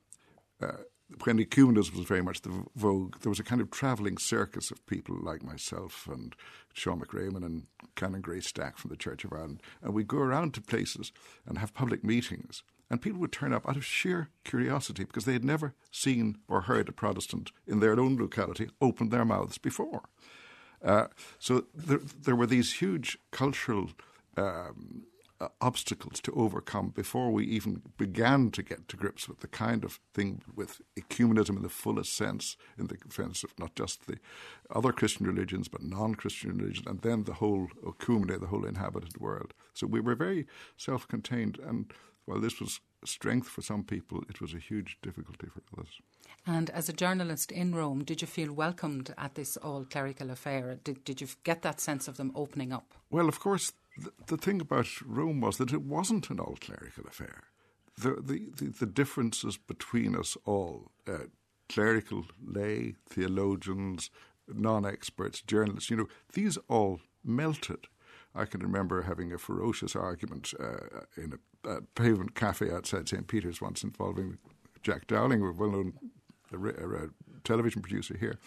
uh, 0.62 0.83
when 1.25 1.38
ecumenism 1.38 1.97
was 1.97 2.07
very 2.07 2.23
much 2.23 2.43
the 2.43 2.65
vogue, 2.75 3.21
there 3.21 3.31
was 3.31 3.38
a 3.38 3.45
kind 3.45 3.61
of 3.61 3.71
travelling 3.71 4.19
circus 4.19 4.71
of 4.71 4.85
people 4.87 5.17
like 5.21 5.43
myself 5.43 6.09
and 6.11 6.35
Sean 6.73 6.99
Mac 6.99 7.09
Réamoinn 7.09 7.45
and 7.45 7.67
Canon 7.95 8.21
Gray-Stack 8.21 8.76
from 8.76 8.91
the 8.91 8.97
Church 8.97 9.25
of 9.25 9.33
Ireland. 9.33 9.62
And 9.83 9.95
we'd 9.95 10.09
go 10.09 10.19
around 10.19 10.55
to 10.55 10.61
places 10.61 11.12
and 11.47 11.59
have 11.59 11.75
public 11.75 12.03
meetings. 12.03 12.62
And 12.88 13.02
people 13.02 13.21
would 13.21 13.33
turn 13.33 13.52
up 13.52 13.69
out 13.69 13.76
of 13.76 13.85
sheer 13.85 14.28
curiosity 14.45 15.05
because 15.05 15.25
they 15.25 15.33
had 15.33 15.45
never 15.45 15.75
seen 15.90 16.38
or 16.49 16.62
heard 16.62 16.88
a 16.88 16.93
Protestant 16.93 17.50
in 17.66 17.81
their 17.81 17.99
own 17.99 18.16
locality 18.16 18.69
open 18.81 19.09
their 19.09 19.25
mouths 19.25 19.59
before. 19.59 20.02
Uh, 20.85 21.09
so 21.38 21.64
there, 21.75 21.99
there 21.99 22.37
were 22.37 22.47
these 22.47 22.75
huge 22.75 23.19
cultural 23.33 23.90
um, 24.37 25.05
uh, 25.40 25.49
obstacles 25.61 26.21
to 26.21 26.33
overcome 26.33 26.90
before 26.90 27.31
we 27.31 27.45
even 27.45 27.83
began 27.99 28.50
to 28.50 28.62
get 28.62 28.88
to 28.88 28.97
grips 28.97 29.28
with 29.28 29.40
the 29.40 29.49
kind 29.49 29.85
of 29.85 30.00
thing 30.14 30.43
with 30.55 30.81
ecumenism 30.99 31.57
in 31.57 31.62
the 31.62 31.69
fullest 31.69 32.16
sense, 32.16 32.57
in 32.78 32.87
the 32.87 32.97
sense 33.11 33.45
of 33.45 33.50
not 33.59 33.75
just 33.75 34.07
the 34.07 34.19
other 34.71 34.93
Christian 34.93 35.26
religions 35.26 35.69
but 35.69 35.83
non-Christian 35.83 36.57
religions, 36.57 36.87
and 36.87 37.00
then 37.02 37.25
the 37.25 37.35
whole 37.35 37.69
ecumene, 37.85 38.38
the 38.40 38.47
whole 38.47 38.64
inhabited 38.64 39.21
world. 39.21 39.52
So 39.75 39.87
we 39.87 40.00
were 40.00 40.14
very 40.14 40.47
self-contained, 40.76 41.59
and 41.59 41.93
while 42.26 42.40
this 42.40 42.61
was 42.61 42.80
strength 43.04 43.49
for 43.49 43.62
some 43.62 43.85
people, 43.85 44.23
it 44.28 44.40
was 44.40 44.52
a 44.52 44.59
huge 44.59 44.99
difficulty 45.00 45.47
for 45.47 45.62
others. 45.76 46.00
And 46.47 46.71
as 46.71 46.88
a 46.88 46.92
journalist 46.92 47.50
in 47.50 47.75
Rome, 47.75 48.04
did 48.04 48.21
you 48.21 48.26
feel 48.26 48.52
welcomed 48.52 49.14
at 49.16 49.35
this 49.35 49.56
all 49.56 49.85
clerical 49.85 50.30
affair? 50.30 50.78
Did, 50.85 51.04
did 51.04 51.21
you 51.21 51.28
get 51.45 51.62
that 51.62 51.80
sense 51.80 52.09
of 52.09 52.16
them 52.16 52.33
opening 52.35 52.73
up? 52.73 52.95
Well, 53.11 53.28
of 53.28 53.40
course, 53.40 53.73
the, 53.97 54.12
the 54.26 54.37
thing 54.37 54.61
about 54.61 54.87
Rome 55.04 55.40
was 55.40 55.56
that 55.59 55.73
it 55.73 55.83
wasn't 55.83 56.30
an 56.30 56.38
all 56.38 56.56
clerical 56.61 57.04
affair. 57.06 57.45
The, 57.99 58.16
the, 58.21 58.50
the, 58.56 58.66
the, 58.78 58.87
differences 58.87 59.56
between 59.56 60.14
us 60.14 60.37
all, 60.45 60.90
uh, 61.09 61.28
clerical, 61.68 62.26
lay, 62.45 62.95
theologians, 63.09 64.11
non 64.52 64.85
experts, 64.85 65.40
journalists, 65.40 65.90
you 65.90 65.97
know, 65.97 66.09
these 66.35 66.59
all 66.68 67.00
melted. 67.25 67.87
I 68.37 68.45
can 68.45 68.61
remember 68.61 69.02
having 69.02 69.33
a 69.33 69.38
ferocious 69.38 69.97
argument 69.97 70.52
uh, 70.61 71.00
in 71.16 71.33
a, 71.64 71.71
a, 71.71 71.81
pavement 71.95 72.35
cafe 72.35 72.71
outside 72.71 73.09
St. 73.09 73.26
Peter's 73.26 73.61
once 73.61 73.83
involving 73.83 74.38
Jack 74.83 75.07
Dowling, 75.07 75.43
a 75.43 75.52
well 75.52 75.71
known 75.71 75.95
television 77.45 77.83
producer 77.83 78.16
here, 78.16 78.38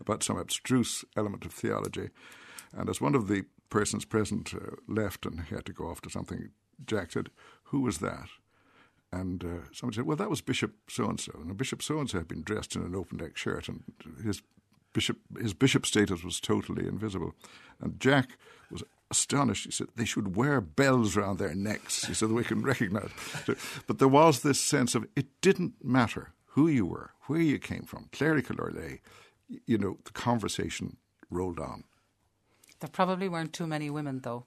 about 0.00 0.22
some 0.22 0.38
abstruse 0.38 1.04
element 1.16 1.44
of 1.44 1.52
theology. 1.52 2.10
And 2.76 2.90
as 2.90 3.00
one 3.00 3.14
of 3.14 3.28
the 3.28 3.44
persons 3.70 4.04
present 4.04 4.52
uh, 4.54 4.76
left 4.86 5.24
and 5.24 5.40
he 5.40 5.54
had 5.54 5.64
to 5.66 5.72
go 5.72 5.88
off 5.88 6.02
to 6.02 6.10
something, 6.10 6.50
Jack 6.86 7.12
said, 7.12 7.30
Who 7.64 7.80
was 7.80 7.98
that? 7.98 8.28
And 9.10 9.42
uh, 9.42 9.68
somebody 9.72 9.96
said, 9.96 10.06
Well, 10.06 10.16
that 10.16 10.30
was 10.30 10.42
Bishop 10.42 10.74
so 10.88 11.08
and 11.08 11.18
so. 11.18 11.32
And 11.34 11.56
Bishop 11.56 11.82
so 11.82 11.98
and 11.98 12.10
so 12.10 12.18
had 12.18 12.28
been 12.28 12.42
dressed 12.42 12.76
in 12.76 12.82
an 12.82 12.94
open 12.94 13.18
neck 13.18 13.36
shirt, 13.36 13.68
and 13.68 13.82
his 14.22 14.42
bishop, 14.92 15.18
his 15.40 15.54
bishop 15.54 15.86
status 15.86 16.22
was 16.22 16.40
totally 16.40 16.86
invisible. 16.86 17.34
And 17.80 17.98
Jack 17.98 18.38
was 18.70 18.82
astonished. 19.10 19.64
He 19.66 19.70
said, 19.70 19.88
They 19.96 20.04
should 20.04 20.36
wear 20.36 20.60
bells 20.60 21.16
around 21.16 21.38
their 21.38 21.54
necks 21.54 21.94
so 22.18 22.26
that 22.26 22.34
we 22.34 22.44
can 22.44 22.62
recognize. 22.62 23.10
but 23.86 23.98
there 23.98 24.08
was 24.08 24.40
this 24.40 24.60
sense 24.60 24.94
of 24.94 25.06
it 25.16 25.26
didn't 25.40 25.84
matter 25.84 26.32
who 26.52 26.68
you 26.68 26.86
were, 26.86 27.12
where 27.26 27.40
you 27.40 27.58
came 27.58 27.82
from, 27.82 28.08
clerical 28.12 28.60
or 28.60 28.70
lay. 28.70 29.00
You 29.66 29.78
know, 29.78 29.98
the 30.04 30.12
conversation 30.12 30.96
rolled 31.30 31.58
on. 31.58 31.84
There 32.80 32.90
probably 32.90 33.28
weren't 33.28 33.52
too 33.52 33.66
many 33.66 33.90
women, 33.90 34.20
though. 34.20 34.44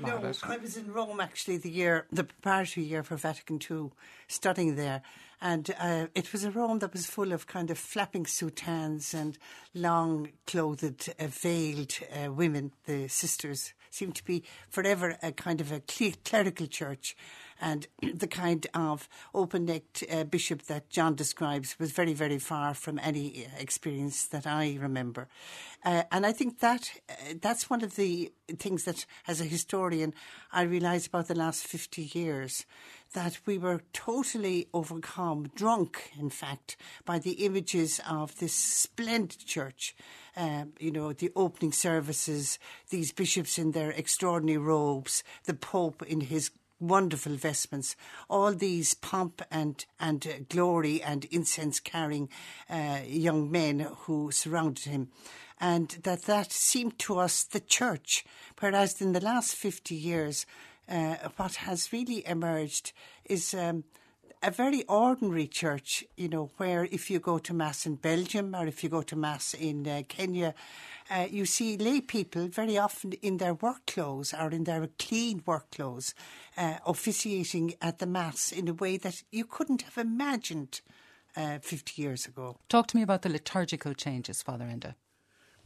No, 0.00 0.20
I 0.42 0.56
was 0.56 0.76
in 0.76 0.92
Rome 0.92 1.20
actually 1.20 1.58
the 1.58 1.70
year, 1.70 2.06
the 2.10 2.24
preparatory 2.24 2.84
year 2.84 3.02
for 3.02 3.16
Vatican 3.16 3.60
II, 3.70 3.90
studying 4.26 4.74
there, 4.76 5.02
and 5.40 5.74
uh, 5.78 6.06
it 6.14 6.32
was 6.32 6.44
a 6.44 6.50
Rome 6.50 6.80
that 6.80 6.92
was 6.92 7.06
full 7.06 7.32
of 7.32 7.46
kind 7.46 7.70
of 7.70 7.78
flapping 7.78 8.24
soutanes 8.24 9.14
and 9.14 9.38
long 9.74 10.30
clothed, 10.46 11.08
uh, 11.18 11.26
veiled 11.28 11.98
uh, 12.12 12.32
women. 12.32 12.72
The 12.86 13.08
sisters 13.08 13.74
seemed 13.90 14.14
to 14.16 14.24
be 14.24 14.42
forever 14.68 15.16
a 15.22 15.32
kind 15.32 15.60
of 15.60 15.72
a 15.72 15.80
clerical 16.24 16.66
church, 16.66 17.16
and 17.60 17.86
the 18.14 18.26
kind 18.26 18.66
of 18.74 19.08
open 19.34 19.64
necked 19.66 20.04
uh, 20.10 20.24
bishop 20.24 20.62
that 20.62 20.90
John 20.90 21.14
describes 21.14 21.78
was 21.78 21.92
very, 21.92 22.12
very 22.12 22.38
far 22.38 22.74
from 22.74 22.98
any 22.98 23.46
uh, 23.46 23.48
experience 23.58 24.26
that 24.26 24.46
I 24.46 24.78
remember. 24.80 25.28
Uh, 25.84 26.02
and 26.10 26.26
I 26.26 26.32
think 26.32 26.60
that 26.60 26.90
uh, 27.08 27.34
that's 27.40 27.70
one 27.70 27.82
of 27.82 27.96
the 27.96 28.32
things 28.58 28.84
that, 28.84 29.06
as 29.28 29.40
a 29.40 29.44
historian, 29.44 30.14
I 30.52 30.62
realise 30.62 31.06
about 31.06 31.28
the 31.28 31.34
last 31.34 31.66
50 31.66 32.10
years 32.14 32.64
that 33.12 33.38
we 33.46 33.56
were 33.56 33.82
totally 33.92 34.68
overcome, 34.74 35.50
drunk, 35.54 36.10
in 36.18 36.30
fact, 36.30 36.76
by 37.04 37.18
the 37.18 37.44
images 37.44 38.00
of 38.08 38.38
this 38.38 38.52
splendid 38.52 39.46
church. 39.46 39.94
Um, 40.36 40.72
you 40.78 40.90
know, 40.90 41.12
the 41.12 41.32
opening 41.34 41.72
services, 41.72 42.58
these 42.90 43.12
bishops 43.12 43.58
in 43.58 43.72
their 43.72 43.90
extraordinary 43.92 44.58
robes, 44.58 45.24
the 45.44 45.54
Pope 45.54 46.02
in 46.02 46.20
his 46.20 46.50
wonderful 46.80 47.34
vestments, 47.36 47.96
all 48.28 48.52
these 48.52 48.94
pomp 48.94 49.42
and 49.50 49.84
and 49.98 50.26
uh, 50.26 50.30
glory 50.48 51.02
and 51.02 51.24
incense 51.26 51.80
carrying 51.80 52.28
uh, 52.68 53.00
young 53.06 53.50
men 53.50 53.86
who 54.00 54.30
surrounded 54.30 54.84
him, 54.84 55.08
and 55.60 55.98
that 56.02 56.22
that 56.22 56.52
seemed 56.52 56.98
to 56.98 57.18
us 57.18 57.44
the 57.44 57.60
church, 57.60 58.24
whereas 58.60 59.00
in 59.00 59.12
the 59.12 59.20
last 59.20 59.54
fifty 59.54 59.94
years, 59.94 60.46
uh, 60.88 61.16
what 61.36 61.56
has 61.56 61.92
really 61.92 62.26
emerged 62.26 62.92
is. 63.24 63.54
Um, 63.54 63.84
a 64.42 64.50
very 64.50 64.82
ordinary 64.84 65.46
church, 65.46 66.04
you 66.16 66.28
know, 66.28 66.50
where 66.56 66.84
if 66.90 67.10
you 67.10 67.18
go 67.18 67.38
to 67.38 67.54
Mass 67.54 67.86
in 67.86 67.96
Belgium 67.96 68.54
or 68.54 68.66
if 68.66 68.82
you 68.82 68.90
go 68.90 69.02
to 69.02 69.16
Mass 69.16 69.54
in 69.54 69.86
uh, 69.86 70.02
Kenya, 70.08 70.54
uh, 71.10 71.26
you 71.30 71.46
see 71.46 71.76
lay 71.76 72.00
people 72.00 72.48
very 72.48 72.76
often 72.78 73.12
in 73.22 73.38
their 73.38 73.54
work 73.54 73.86
clothes 73.86 74.34
or 74.34 74.50
in 74.50 74.64
their 74.64 74.88
clean 74.98 75.42
work 75.46 75.70
clothes 75.70 76.14
uh, 76.56 76.78
officiating 76.86 77.74
at 77.80 77.98
the 77.98 78.06
Mass 78.06 78.52
in 78.52 78.68
a 78.68 78.74
way 78.74 78.96
that 78.96 79.22
you 79.30 79.44
couldn't 79.44 79.82
have 79.82 79.98
imagined 79.98 80.80
uh, 81.36 81.58
50 81.58 82.00
years 82.00 82.26
ago. 82.26 82.58
Talk 82.68 82.88
to 82.88 82.96
me 82.96 83.02
about 83.02 83.22
the 83.22 83.28
liturgical 83.28 83.94
changes, 83.94 84.42
Father 84.42 84.64
Enda. 84.64 84.94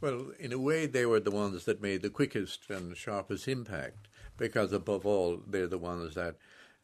Well, 0.01 0.31
in 0.39 0.51
a 0.51 0.59
way, 0.59 0.87
they 0.87 1.05
were 1.05 1.19
the 1.19 1.31
ones 1.31 1.65
that 1.65 1.81
made 1.81 2.01
the 2.01 2.09
quickest 2.09 2.69
and 2.69 2.97
sharpest 2.97 3.47
impact 3.47 4.07
because, 4.35 4.73
above 4.73 5.05
all, 5.05 5.41
they're 5.47 5.67
the 5.67 5.77
ones 5.77 6.15
that 6.15 6.37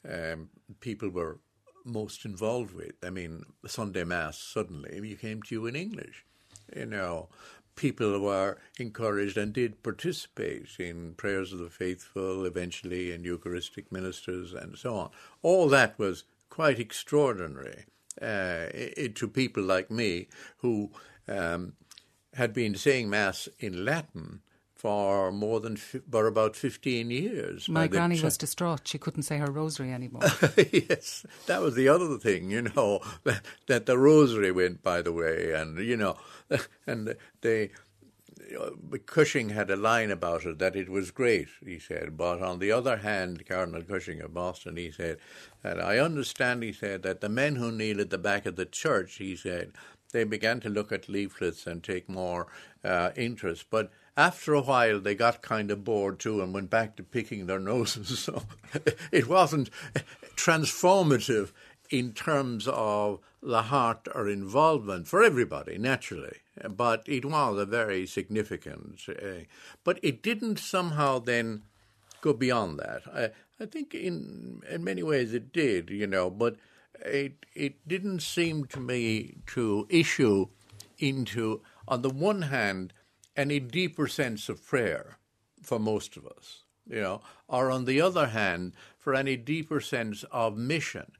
um, 0.07 0.49
people 0.79 1.09
were 1.09 1.39
most 1.87 2.25
involved 2.25 2.73
with. 2.73 2.93
I 3.03 3.09
mean, 3.09 3.43
Sunday 3.65 4.03
Mass 4.03 4.37
suddenly 4.37 4.99
became 4.99 5.41
to 5.43 5.55
you 5.55 5.65
in 5.65 5.75
English. 5.75 6.25
You 6.75 6.85
know, 6.85 7.29
people 7.75 8.19
were 8.19 8.57
encouraged 8.77 9.37
and 9.37 9.53
did 9.53 9.81
participate 9.83 10.67
in 10.79 11.13
prayers 11.13 11.53
of 11.53 11.59
the 11.59 11.69
faithful, 11.69 12.45
eventually 12.45 13.11
in 13.13 13.23
Eucharistic 13.23 13.91
ministers, 13.91 14.53
and 14.53 14.77
so 14.77 14.95
on. 14.95 15.09
All 15.41 15.69
that 15.69 15.97
was 15.97 16.25
quite 16.49 16.79
extraordinary 16.79 17.85
uh, 18.21 18.67
it, 18.73 19.15
to 19.15 19.27
people 19.27 19.63
like 19.63 19.89
me 19.89 20.27
who 20.57 20.91
um, 21.27 21.73
had 22.33 22.53
been 22.53 22.75
saying 22.75 23.09
Mass 23.09 23.47
in 23.59 23.85
Latin 23.85 24.41
for 24.77 25.31
more 25.31 25.59
than 25.59 25.75
for 25.75 26.27
about 26.27 26.55
15 26.55 27.09
years. 27.09 27.67
My 27.67 27.87
granny 27.87 28.21
was 28.21 28.37
distraught. 28.37 28.87
She 28.87 28.97
couldn't 28.97 29.23
say 29.23 29.37
her 29.37 29.51
rosary 29.51 29.91
anymore. 29.91 30.21
yes, 30.71 31.25
that 31.47 31.61
was 31.61 31.75
the 31.75 31.89
other 31.89 32.17
thing, 32.17 32.51
you 32.51 32.61
know, 32.61 33.01
that, 33.23 33.41
that 33.67 33.85
the 33.87 33.97
rosary 33.97 34.51
went 34.51 34.83
by 34.83 35.01
the 35.01 35.11
way, 35.11 35.53
and, 35.53 35.79
you 35.79 35.97
know, 35.97 36.17
and 36.87 37.15
they. 37.41 37.71
Cushing 39.05 39.49
had 39.49 39.69
a 39.69 39.75
line 39.75 40.09
about 40.09 40.45
it 40.45 40.57
that 40.59 40.73
it 40.73 40.87
was 40.87 41.11
great, 41.11 41.49
he 41.65 41.79
said. 41.79 42.15
But 42.15 42.41
on 42.41 42.59
the 42.59 42.71
other 42.71 42.97
hand, 42.97 43.45
Cardinal 43.45 43.81
Cushing 43.81 44.21
of 44.21 44.33
Boston, 44.33 44.77
he 44.77 44.89
said, 44.89 45.17
that 45.63 45.81
I 45.83 45.99
understand, 45.99 46.63
he 46.63 46.71
said, 46.71 47.03
that 47.03 47.19
the 47.19 47.27
men 47.27 47.57
who 47.57 47.73
kneel 47.73 47.99
at 47.99 48.09
the 48.09 48.17
back 48.17 48.45
of 48.45 48.55
the 48.55 48.65
church, 48.65 49.15
he 49.15 49.35
said, 49.35 49.73
they 50.13 50.23
began 50.23 50.61
to 50.61 50.69
look 50.69 50.93
at 50.93 51.09
leaflets 51.09 51.67
and 51.67 51.83
take 51.83 52.07
more 52.07 52.47
uh, 52.85 53.09
interest. 53.17 53.65
But 53.69 53.91
after 54.17 54.55
a 54.55 54.61
while, 54.61 54.99
they 54.99 55.13
got 55.13 55.43
kind 55.43 55.69
of 55.69 55.83
bored 55.83 56.19
too 56.19 56.41
and 56.41 56.53
went 56.53 56.71
back 56.71 56.95
to 56.95 57.03
picking 57.03 57.45
their 57.45 57.59
noses. 57.73 58.19
So 58.19 58.43
it 59.11 59.27
wasn't 59.27 59.69
transformative 60.35 61.51
in 61.89 62.11
terms 62.13 62.67
of 62.67 63.19
the 63.41 63.63
heart 63.63 64.07
or 64.13 64.27
involvement 64.27 65.07
for 65.07 65.23
everybody, 65.23 65.77
naturally. 65.77 66.37
But 66.67 67.03
it 67.05 67.23
was 67.23 67.59
a 67.59 67.65
very 67.65 68.07
significant. 68.07 69.01
Uh, 69.07 69.45
but 69.83 69.99
it 70.01 70.23
didn't 70.23 70.57
somehow 70.57 71.19
then 71.19 71.61
go 72.21 72.33
beyond 72.33 72.79
that. 72.79 73.03
I, 73.13 73.29
I 73.63 73.67
think 73.67 73.93
in 73.93 74.63
in 74.69 74.83
many 74.83 75.03
ways 75.03 75.33
it 75.33 75.53
did, 75.53 75.91
you 75.91 76.07
know, 76.07 76.31
but 76.31 76.55
it 77.05 77.45
it 77.53 77.87
didn't 77.87 78.21
seem 78.21 78.65
to 78.65 78.79
me 78.79 79.35
to 79.47 79.85
issue 79.89 80.47
into 80.97 81.61
on 81.87 82.01
the 82.01 82.09
one 82.09 82.43
hand 82.43 82.91
any 83.37 83.59
deeper 83.59 84.07
sense 84.07 84.49
of 84.49 84.65
prayer 84.65 85.17
for 85.61 85.79
most 85.79 86.17
of 86.17 86.25
us, 86.25 86.63
you 86.89 86.99
know, 86.99 87.21
or 87.47 87.71
on 87.71 87.85
the 87.85 88.01
other 88.01 88.27
hand, 88.27 88.73
for 88.97 89.13
any 89.13 89.37
deeper 89.37 89.79
sense 89.79 90.25
of 90.31 90.57
mission. 90.57 91.11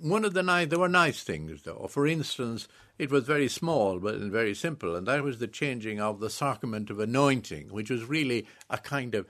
one 0.00 0.24
of 0.24 0.34
the 0.34 0.42
nice, 0.42 0.68
there 0.68 0.78
were 0.78 0.88
nice 0.88 1.22
things 1.22 1.62
though. 1.62 1.88
For 1.88 2.06
instance, 2.06 2.68
it 2.98 3.10
was 3.10 3.24
very 3.24 3.48
small 3.48 3.98
but 3.98 4.16
very 4.16 4.54
simple, 4.54 4.94
and 4.94 5.06
that 5.06 5.24
was 5.24 5.38
the 5.38 5.48
changing 5.48 6.00
of 6.00 6.20
the 6.20 6.30
sacrament 6.30 6.90
of 6.90 7.00
anointing, 7.00 7.68
which 7.70 7.90
was 7.90 8.04
really 8.04 8.46
a 8.68 8.78
kind 8.78 9.14
of 9.14 9.26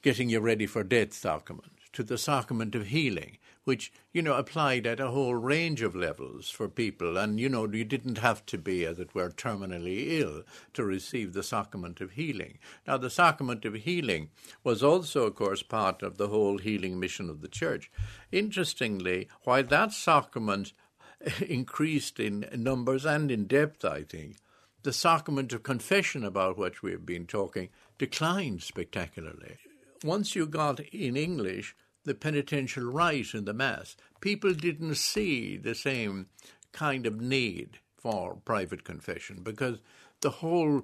getting 0.00 0.28
you 0.28 0.38
ready 0.40 0.66
for 0.66 0.84
death 0.84 1.12
sacrament, 1.12 1.72
to 1.92 2.04
the 2.04 2.18
sacrament 2.18 2.74
of 2.74 2.86
healing, 2.86 3.38
which, 3.68 3.92
you 4.14 4.22
know, 4.22 4.32
applied 4.32 4.86
at 4.86 4.98
a 4.98 5.10
whole 5.10 5.34
range 5.34 5.82
of 5.82 5.94
levels 5.94 6.48
for 6.48 6.70
people. 6.70 7.18
And, 7.18 7.38
you 7.38 7.50
know, 7.50 7.68
you 7.70 7.84
didn't 7.84 8.16
have 8.16 8.46
to 8.46 8.56
be, 8.56 8.86
as 8.86 8.98
it 8.98 9.14
were, 9.14 9.28
terminally 9.28 10.18
ill 10.22 10.42
to 10.72 10.84
receive 10.84 11.34
the 11.34 11.42
sacrament 11.42 12.00
of 12.00 12.12
healing. 12.12 12.60
Now, 12.86 12.96
the 12.96 13.10
sacrament 13.10 13.66
of 13.66 13.74
healing 13.74 14.30
was 14.64 14.82
also, 14.82 15.26
of 15.26 15.34
course, 15.34 15.62
part 15.62 16.02
of 16.02 16.16
the 16.16 16.28
whole 16.28 16.56
healing 16.56 16.98
mission 16.98 17.28
of 17.28 17.42
the 17.42 17.48
Church. 17.48 17.90
Interestingly, 18.32 19.28
while 19.44 19.64
that 19.64 19.92
sacrament 19.92 20.72
increased 21.46 22.18
in 22.18 22.48
numbers 22.50 23.04
and 23.04 23.30
in 23.30 23.44
depth, 23.44 23.84
I 23.84 24.02
think, 24.02 24.38
the 24.82 24.94
sacrament 24.94 25.52
of 25.52 25.62
confession 25.62 26.24
about 26.24 26.56
which 26.56 26.82
we 26.82 26.92
have 26.92 27.04
been 27.04 27.26
talking 27.26 27.68
declined 27.98 28.62
spectacularly. 28.62 29.58
Once 30.02 30.34
you 30.34 30.46
got 30.46 30.80
in 30.80 31.18
English 31.18 31.76
the 32.04 32.14
penitential 32.14 32.84
rite 32.84 33.34
in 33.34 33.44
the 33.44 33.52
Mass, 33.52 33.96
people 34.20 34.54
didn't 34.54 34.96
see 34.96 35.56
the 35.56 35.74
same 35.74 36.26
kind 36.72 37.06
of 37.06 37.20
need 37.20 37.78
for 37.96 38.36
private 38.44 38.84
confession 38.84 39.40
because 39.42 39.78
the 40.20 40.30
whole 40.30 40.82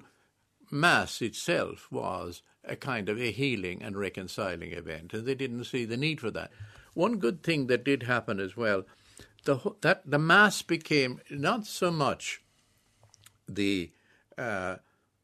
Mass 0.71 1.21
itself 1.21 1.87
was 1.91 2.41
a 2.63 2.75
kind 2.75 3.09
of 3.09 3.19
a 3.19 3.31
healing 3.31 3.81
and 3.81 3.95
reconciling 3.95 4.71
event, 4.71 5.13
and 5.13 5.25
they 5.25 5.35
didn't 5.35 5.65
see 5.65 5.85
the 5.85 5.97
need 5.97 6.19
for 6.19 6.31
that. 6.31 6.51
One 6.93 7.17
good 7.17 7.43
thing 7.43 7.67
that 7.67 7.83
did 7.83 8.03
happen 8.03 8.39
as 8.39 8.57
well, 8.57 8.83
the, 9.43 9.59
that 9.81 10.09
the 10.09 10.19
Mass 10.19 10.61
became 10.61 11.21
not 11.29 11.65
so 11.65 11.91
much 11.91 12.41
the 13.47 13.91
uh, 14.37 14.77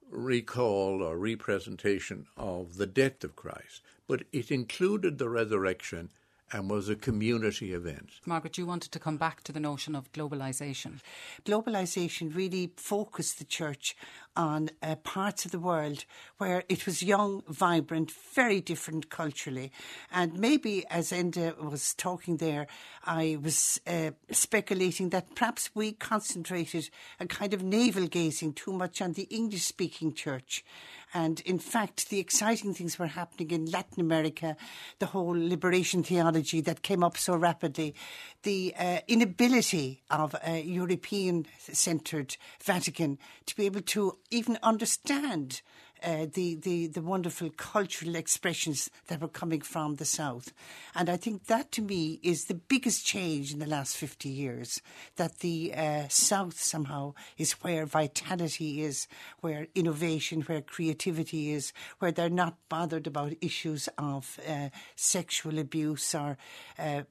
recall 0.10 1.02
or 1.02 1.18
representation 1.18 2.28
of 2.38 2.78
the 2.78 2.86
death 2.86 3.24
of 3.24 3.36
Christ, 3.36 3.82
but 4.12 4.24
it 4.34 4.52
included 4.52 5.20
the 5.20 5.30
resurrection 5.30 6.10
and 6.52 6.70
was 6.70 6.90
a 6.90 6.98
community 6.98 7.74
event. 7.74 8.10
Margaret, 8.26 8.58
you 8.58 8.66
wanted 8.66 8.92
to 8.92 9.00
come 9.00 9.16
back 9.16 9.42
to 9.44 9.54
the 9.54 9.60
notion 9.62 9.96
of 9.96 10.12
globalisation. 10.12 11.00
Globalisation 11.46 12.36
really 12.36 12.74
focused 12.76 13.40
the 13.40 13.46
church 13.46 13.96
on 14.36 14.70
uh, 14.84 14.96
parts 14.96 15.46
of 15.46 15.52
the 15.52 15.60
world 15.60 16.04
where 16.40 16.64
it 16.68 16.86
was 16.86 17.02
young, 17.02 17.42
vibrant, 17.48 18.12
very 18.34 18.60
different 18.60 19.10
culturally. 19.10 19.72
And 20.12 20.38
maybe, 20.38 20.86
as 20.90 21.12
Enda 21.14 21.58
was 21.58 21.94
talking 21.94 22.36
there, 22.36 22.68
I 23.06 23.38
was 23.42 23.80
uh, 23.88 24.12
speculating 24.30 25.12
that 25.12 25.36
perhaps 25.36 25.70
we 25.74 25.94
concentrated 25.94 26.90
a 27.18 27.28
kind 27.28 27.54
of 27.54 27.64
navel 27.64 28.08
gazing 28.08 28.54
too 28.54 28.74
much 28.74 29.02
on 29.02 29.14
the 29.14 29.28
English 29.30 29.64
speaking 29.64 30.14
church. 30.14 30.66
And 31.14 31.42
in 31.42 31.60
fact, 31.60 32.10
the 32.10 32.20
exciting 32.20 32.74
things 32.74 32.98
were 32.98 33.08
happening 33.08 33.52
in 33.52 33.66
Latin 33.66 34.00
America, 34.00 34.56
the 35.00 35.08
whole 35.08 35.36
liberation 35.36 36.04
theology 36.04 36.62
that 36.62 36.84
came 36.84 37.04
up 37.04 37.18
so 37.18 37.36
rapidly, 37.36 37.96
the 38.44 38.74
uh, 38.80 39.00
inability 39.08 40.04
of 40.10 40.36
a 40.44 40.62
European 40.62 41.46
centred 41.60 42.38
Vatican 42.64 43.18
to 43.46 43.56
be 43.56 43.66
able 43.66 43.82
to 43.82 44.18
even 44.30 44.58
understand 44.64 45.62
uh, 46.04 46.26
the, 46.34 46.56
the, 46.56 46.88
the 46.88 47.02
wonderful 47.02 47.50
cultural 47.52 48.16
expressions 48.16 48.90
that 49.08 49.22
were 49.22 49.28
coming 49.28 49.62
from 49.62 49.96
the 49.96 50.06
South. 50.06 50.54
And 50.96 51.10
I 51.10 51.18
think 51.18 51.46
that 51.46 51.72
to 51.74 51.82
me 51.82 52.20
is 52.24 52.46
the 52.46 52.56
biggest 52.56 53.06
change 53.06 53.54
in 53.54 53.60
the 53.60 53.68
last 53.68 53.98
50 53.98 54.30
years 54.30 54.82
that 55.16 55.40
the 55.40 55.74
uh, 55.76 56.04
South 56.10 56.60
somehow 56.60 57.14
is 57.38 57.54
where 57.64 57.86
vitality 57.86 58.82
is, 58.82 59.08
where 59.42 59.68
innovation, 59.76 60.42
where 60.42 60.62
creativity 60.62 61.52
is, 61.52 61.74
where 62.00 62.12
they're 62.12 62.30
not 62.30 62.58
bothered 62.70 63.08
about 63.08 63.34
issues 63.42 63.90
of 63.98 64.40
uh, 64.48 64.70
sexual 64.96 65.60
abuse 65.60 66.16
or 66.16 66.38
uh, 66.80 67.02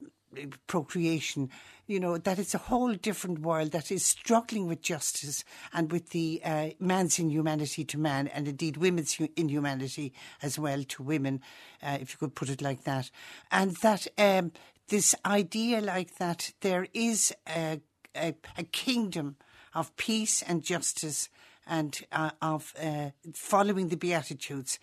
procreation, 0.67 1.49
you 1.87 1.99
know, 1.99 2.17
that 2.17 2.39
it's 2.39 2.53
a 2.53 2.59
whole 2.59 2.93
different 2.93 3.39
world 3.39 3.71
that 3.71 3.91
is 3.91 4.05
struggling 4.05 4.67
with 4.67 4.81
justice 4.81 5.43
and 5.73 5.91
with 5.91 6.09
the 6.09 6.41
uh, 6.43 6.69
man's 6.79 7.19
inhumanity 7.19 7.83
to 7.85 7.97
man 7.97 8.27
and 8.27 8.47
indeed 8.47 8.77
women's 8.77 9.19
inhumanity 9.35 10.13
as 10.41 10.57
well 10.57 10.83
to 10.83 11.03
women, 11.03 11.41
uh, 11.83 11.97
if 11.99 12.11
you 12.11 12.17
could 12.17 12.35
put 12.35 12.49
it 12.49 12.61
like 12.61 12.83
that. 12.83 13.11
And 13.51 13.75
that 13.77 14.07
um, 14.17 14.51
this 14.87 15.15
idea 15.25 15.81
like 15.81 16.17
that 16.17 16.51
there 16.61 16.87
is 16.93 17.33
a, 17.47 17.81
a, 18.15 18.35
a 18.57 18.63
kingdom 18.63 19.37
of 19.73 19.95
peace 19.97 20.41
and 20.41 20.63
justice 20.63 21.29
and 21.67 22.01
uh, 22.11 22.31
of 22.41 22.73
uh, 22.81 23.11
following 23.33 23.87
the 23.87 23.97
Beatitudes 23.97 24.79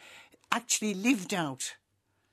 actually 0.53 0.95
lived 0.95 1.35
out 1.35 1.75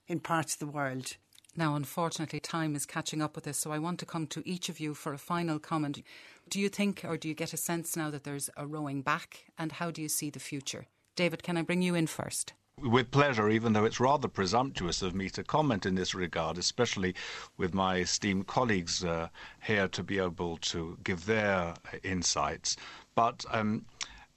in 0.08 0.20
parts 0.20 0.54
of 0.54 0.60
the 0.60 0.68
world 0.68 1.18
now, 1.58 1.76
unfortunately, 1.76 2.40
time 2.40 2.76
is 2.76 2.86
catching 2.86 3.22
up 3.22 3.36
with 3.36 3.48
us, 3.48 3.58
so 3.58 3.72
I 3.72 3.80
want 3.80 4.00
to 4.00 4.06
come 4.06 4.28
to 4.28 4.44
each 4.46 4.70
of 4.70 4.80
you 4.80 4.94
for 4.94 5.14
a 5.14 5.18
final 5.18 5.60
comment. 5.60 6.02
Do 6.50 6.60
you 6.60 6.70
think, 6.70 7.04
or 7.08 7.18
do 7.18 7.28
you 7.28 7.34
get 7.34 7.54
a 7.54 7.58
sense 7.58 7.96
now 7.96 8.10
that 8.12 8.24
there's 8.24 8.50
a 8.58 8.68
rowing 8.68 9.02
back, 9.02 9.46
and 9.58 9.72
how 9.72 9.92
do 9.92 10.02
you 10.02 10.10
see 10.10 10.30
the 10.30 10.40
future? 10.40 10.86
David, 11.16 11.44
can 11.44 11.58
I 11.58 11.62
bring 11.62 11.82
you 11.82 11.96
in 11.96 12.08
first? 12.08 12.54
With 12.78 13.10
pleasure, 13.10 13.50
even 13.50 13.72
though 13.72 13.86
it's 13.86 14.02
rather 14.02 14.28
presumptuous 14.28 15.02
of 15.02 15.16
me 15.16 15.30
to 15.30 15.44
comment 15.44 15.86
in 15.86 15.96
this 15.96 16.14
regard, 16.14 16.58
especially 16.58 17.16
with 17.58 17.74
my 17.74 17.98
esteemed 18.00 18.48
colleagues 18.48 19.04
uh, 19.04 19.30
here 19.64 19.88
to 19.88 20.04
be 20.04 20.20
able 20.20 20.58
to 20.58 20.98
give 21.04 21.26
their 21.26 21.74
insights. 22.04 22.76
But 23.16 23.46
um, 23.50 23.86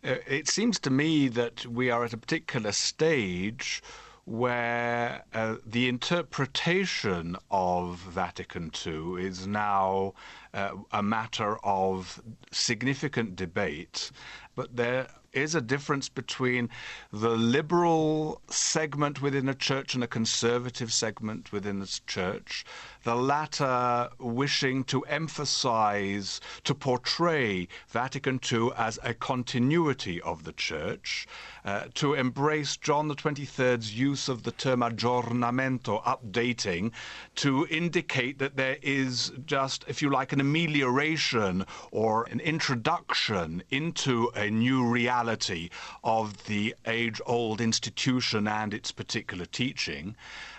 it 0.04 0.48
seems 0.48 0.78
to 0.80 0.90
me 0.90 1.26
that 1.28 1.66
we 1.66 1.90
are 1.90 2.04
at 2.04 2.12
a 2.12 2.16
particular 2.16 2.70
stage 2.70 3.82
where 4.28 5.24
uh, 5.32 5.56
the 5.64 5.88
interpretation 5.88 7.34
of 7.50 7.96
Vatican 7.96 8.70
II 8.86 9.24
is 9.24 9.46
now 9.46 10.12
uh, 10.52 10.72
a 10.92 11.02
matter 11.02 11.56
of 11.64 12.20
significant 12.52 13.36
debate, 13.36 14.10
but 14.54 14.76
there 14.76 15.08
is 15.32 15.54
a 15.54 15.60
difference 15.60 16.08
between 16.10 16.68
the 17.10 17.30
liberal 17.30 18.42
segment 18.50 19.22
within 19.22 19.48
a 19.48 19.54
church 19.54 19.94
and 19.94 20.04
a 20.04 20.08
conservative 20.08 20.92
segment 20.92 21.50
within 21.50 21.80
a 21.80 21.86
church, 22.06 22.66
the 23.04 23.14
latter 23.14 24.08
wishing 24.18 24.84
to 24.84 25.02
emphasize, 25.02 26.40
to 26.64 26.74
portray 26.74 27.68
Vatican 27.88 28.40
II 28.50 28.70
as 28.76 28.98
a 29.02 29.14
continuity 29.14 30.20
of 30.22 30.44
the 30.44 30.52
church, 30.52 31.26
uh, 31.64 31.84
to 31.94 32.14
embrace 32.14 32.76
John 32.76 33.08
23rd's 33.08 33.94
use 33.94 34.28
of 34.28 34.42
the 34.42 34.52
term 34.52 34.80
aggiornamento, 34.80 36.02
updating, 36.04 36.92
to 37.36 37.66
indicate 37.70 38.38
that 38.38 38.56
there 38.56 38.78
is 38.82 39.32
just, 39.44 39.84
if 39.88 40.00
you 40.02 40.10
like, 40.10 40.32
an 40.32 40.40
amelioration 40.40 41.64
or 41.90 42.24
an 42.30 42.40
introduction 42.40 43.62
into 43.70 44.30
a 44.34 44.50
new 44.50 44.84
reality 44.86 45.70
of 46.04 46.44
the 46.46 46.74
age 46.86 47.20
old 47.26 47.60
institution 47.60 48.48
and 48.48 48.72
its 48.74 48.92
particular 48.92 49.44
teaching 49.44 50.16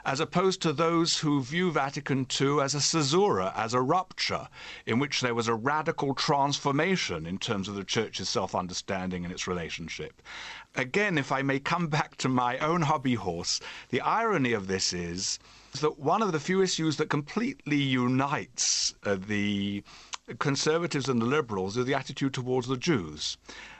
as 0.09 0.19
opposed 0.19 0.59
to 0.59 0.73
those 0.73 1.19
who 1.19 1.39
view 1.39 1.71
Vatican 1.71 2.25
II 2.41 2.61
as 2.61 2.73
a 2.73 2.79
caesura, 2.79 3.53
as 3.55 3.75
a 3.75 3.79
rupture, 3.79 4.47
in 4.87 4.97
which 4.97 5.21
there 5.21 5.35
was 5.35 5.47
a 5.47 5.53
radical 5.53 6.15
transformation 6.15 7.27
in 7.27 7.37
terms 7.37 7.67
of 7.67 7.75
the 7.75 7.83
Church's 7.83 8.27
self 8.27 8.55
understanding 8.55 9.23
and 9.23 9.31
its 9.31 9.47
relationship. 9.47 10.23
Again, 10.75 11.19
if 11.19 11.31
I 11.31 11.43
may 11.43 11.59
come 11.59 11.87
back 11.97 12.15
to 12.17 12.27
my 12.27 12.57
own 12.57 12.81
hobby 12.81 13.13
horse, 13.13 13.59
the 13.89 14.01
irony 14.01 14.51
of 14.53 14.65
this 14.65 14.93
is 14.93 15.37
that 15.79 15.99
one 15.99 16.23
of 16.23 16.31
the 16.31 16.39
few 16.39 16.63
issues 16.63 16.97
that 16.97 17.11
completely 17.11 17.77
unites 17.77 18.95
uh, 19.03 19.15
the 19.15 19.83
conservatives 20.39 21.07
and 21.07 21.21
the 21.21 21.27
liberals 21.27 21.77
is 21.77 21.85
the 21.85 21.93
attitude 21.93 22.33
towards 22.33 22.67
the 22.67 22.77
Jews. 22.77 23.37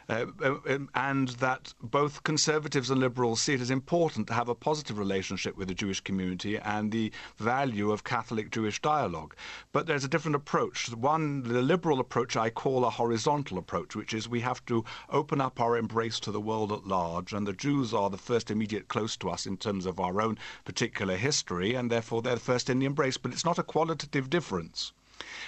Uh, 0.09 0.25
um, 0.43 0.89
and 0.95 1.29
that 1.29 1.71
both 1.83 2.23
conservatives 2.23 2.89
and 2.89 2.99
liberals 2.99 3.39
see 3.39 3.53
it 3.53 3.61
as 3.61 3.69
important 3.69 4.25
to 4.25 4.33
have 4.33 4.49
a 4.49 4.55
positive 4.55 4.97
relationship 4.97 5.55
with 5.55 5.67
the 5.67 5.75
Jewish 5.75 5.99
community 5.99 6.57
and 6.57 6.91
the 6.91 7.11
value 7.37 7.91
of 7.91 8.03
Catholic 8.03 8.49
Jewish 8.49 8.81
dialogue. 8.81 9.35
But 9.71 9.85
there's 9.85 10.03
a 10.03 10.07
different 10.07 10.35
approach. 10.35 10.89
One, 10.89 11.43
the 11.43 11.61
liberal 11.61 11.99
approach, 11.99 12.35
I 12.35 12.49
call 12.49 12.85
a 12.85 12.89
horizontal 12.89 13.59
approach, 13.59 13.95
which 13.95 14.15
is 14.15 14.27
we 14.27 14.41
have 14.41 14.65
to 14.65 14.83
open 15.09 15.39
up 15.39 15.59
our 15.59 15.77
embrace 15.77 16.19
to 16.21 16.31
the 16.31 16.41
world 16.41 16.71
at 16.71 16.87
large, 16.87 17.31
and 17.31 17.45
the 17.45 17.53
Jews 17.53 17.93
are 17.93 18.09
the 18.09 18.17
first 18.17 18.49
immediate 18.49 18.87
close 18.87 19.15
to 19.17 19.29
us 19.29 19.45
in 19.45 19.57
terms 19.57 19.85
of 19.85 19.99
our 19.99 20.21
own 20.21 20.39
particular 20.65 21.17
history, 21.17 21.75
and 21.75 21.91
therefore 21.91 22.23
they're 22.23 22.33
the 22.33 22.41
first 22.41 22.67
in 22.67 22.79
the 22.79 22.87
embrace. 22.87 23.17
But 23.17 23.31
it's 23.31 23.45
not 23.45 23.59
a 23.59 23.63
qualitative 23.63 24.27
difference. 24.27 24.91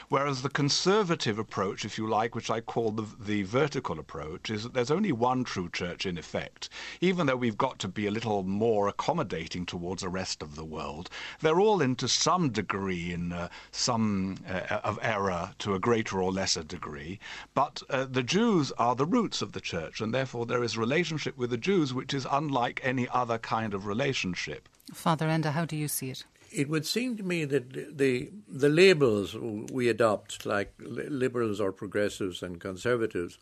Whereas 0.09 0.41
the 0.41 0.49
conservative 0.49 1.39
approach, 1.39 1.85
if 1.85 1.97
you 1.97 2.07
like, 2.07 2.35
which 2.35 2.49
I 2.49 2.61
call 2.61 2.91
the, 2.91 3.05
the 3.19 3.43
vertical 3.43 3.99
approach, 3.99 4.49
is 4.49 4.63
that 4.63 4.73
there's 4.73 4.91
only 4.91 5.11
one 5.11 5.43
true 5.43 5.69
church 5.69 6.05
in 6.05 6.17
effect. 6.17 6.69
Even 6.99 7.27
though 7.27 7.35
we've 7.35 7.57
got 7.57 7.79
to 7.79 7.87
be 7.87 8.07
a 8.07 8.11
little 8.11 8.43
more 8.43 8.87
accommodating 8.87 9.65
towards 9.65 10.01
the 10.01 10.09
rest 10.09 10.41
of 10.41 10.55
the 10.55 10.65
world, 10.65 11.09
they're 11.39 11.59
all 11.59 11.81
into 11.81 12.07
some 12.07 12.49
degree 12.49 13.13
in 13.13 13.31
uh, 13.31 13.47
some 13.71 14.37
uh, 14.47 14.79
of 14.83 14.99
error 15.01 15.53
to 15.59 15.75
a 15.75 15.79
greater 15.79 16.21
or 16.21 16.31
lesser 16.31 16.63
degree. 16.63 17.19
But 17.53 17.81
uh, 17.89 18.05
the 18.09 18.23
Jews 18.23 18.71
are 18.73 18.95
the 18.95 19.05
roots 19.05 19.41
of 19.41 19.53
the 19.53 19.61
church, 19.61 20.01
and 20.01 20.13
therefore 20.13 20.45
there 20.45 20.63
is 20.63 20.77
relationship 20.77 21.37
with 21.37 21.49
the 21.49 21.57
Jews 21.57 21.93
which 21.93 22.13
is 22.13 22.27
unlike 22.29 22.79
any 22.83 23.07
other 23.09 23.37
kind 23.37 23.73
of 23.73 23.85
relationship. 23.85 24.67
Father 24.93 25.27
Enda, 25.27 25.51
how 25.51 25.65
do 25.65 25.75
you 25.75 25.87
see 25.87 26.09
it? 26.09 26.25
It 26.51 26.69
would 26.69 26.85
seem 26.85 27.17
to 27.17 27.23
me 27.23 27.45
that 27.45 27.97
the 27.97 28.31
the 28.47 28.69
labels 28.69 29.35
we 29.35 29.89
adopt, 29.89 30.45
like 30.45 30.73
liberals 30.79 31.59
or 31.59 31.71
progressives 31.71 32.43
and 32.43 32.59
conservatives, 32.59 33.37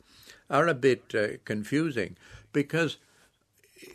are 0.50 0.68
a 0.68 0.74
bit 0.74 1.14
uh, 1.16 1.28
confusing 1.46 2.18
because 2.54 2.98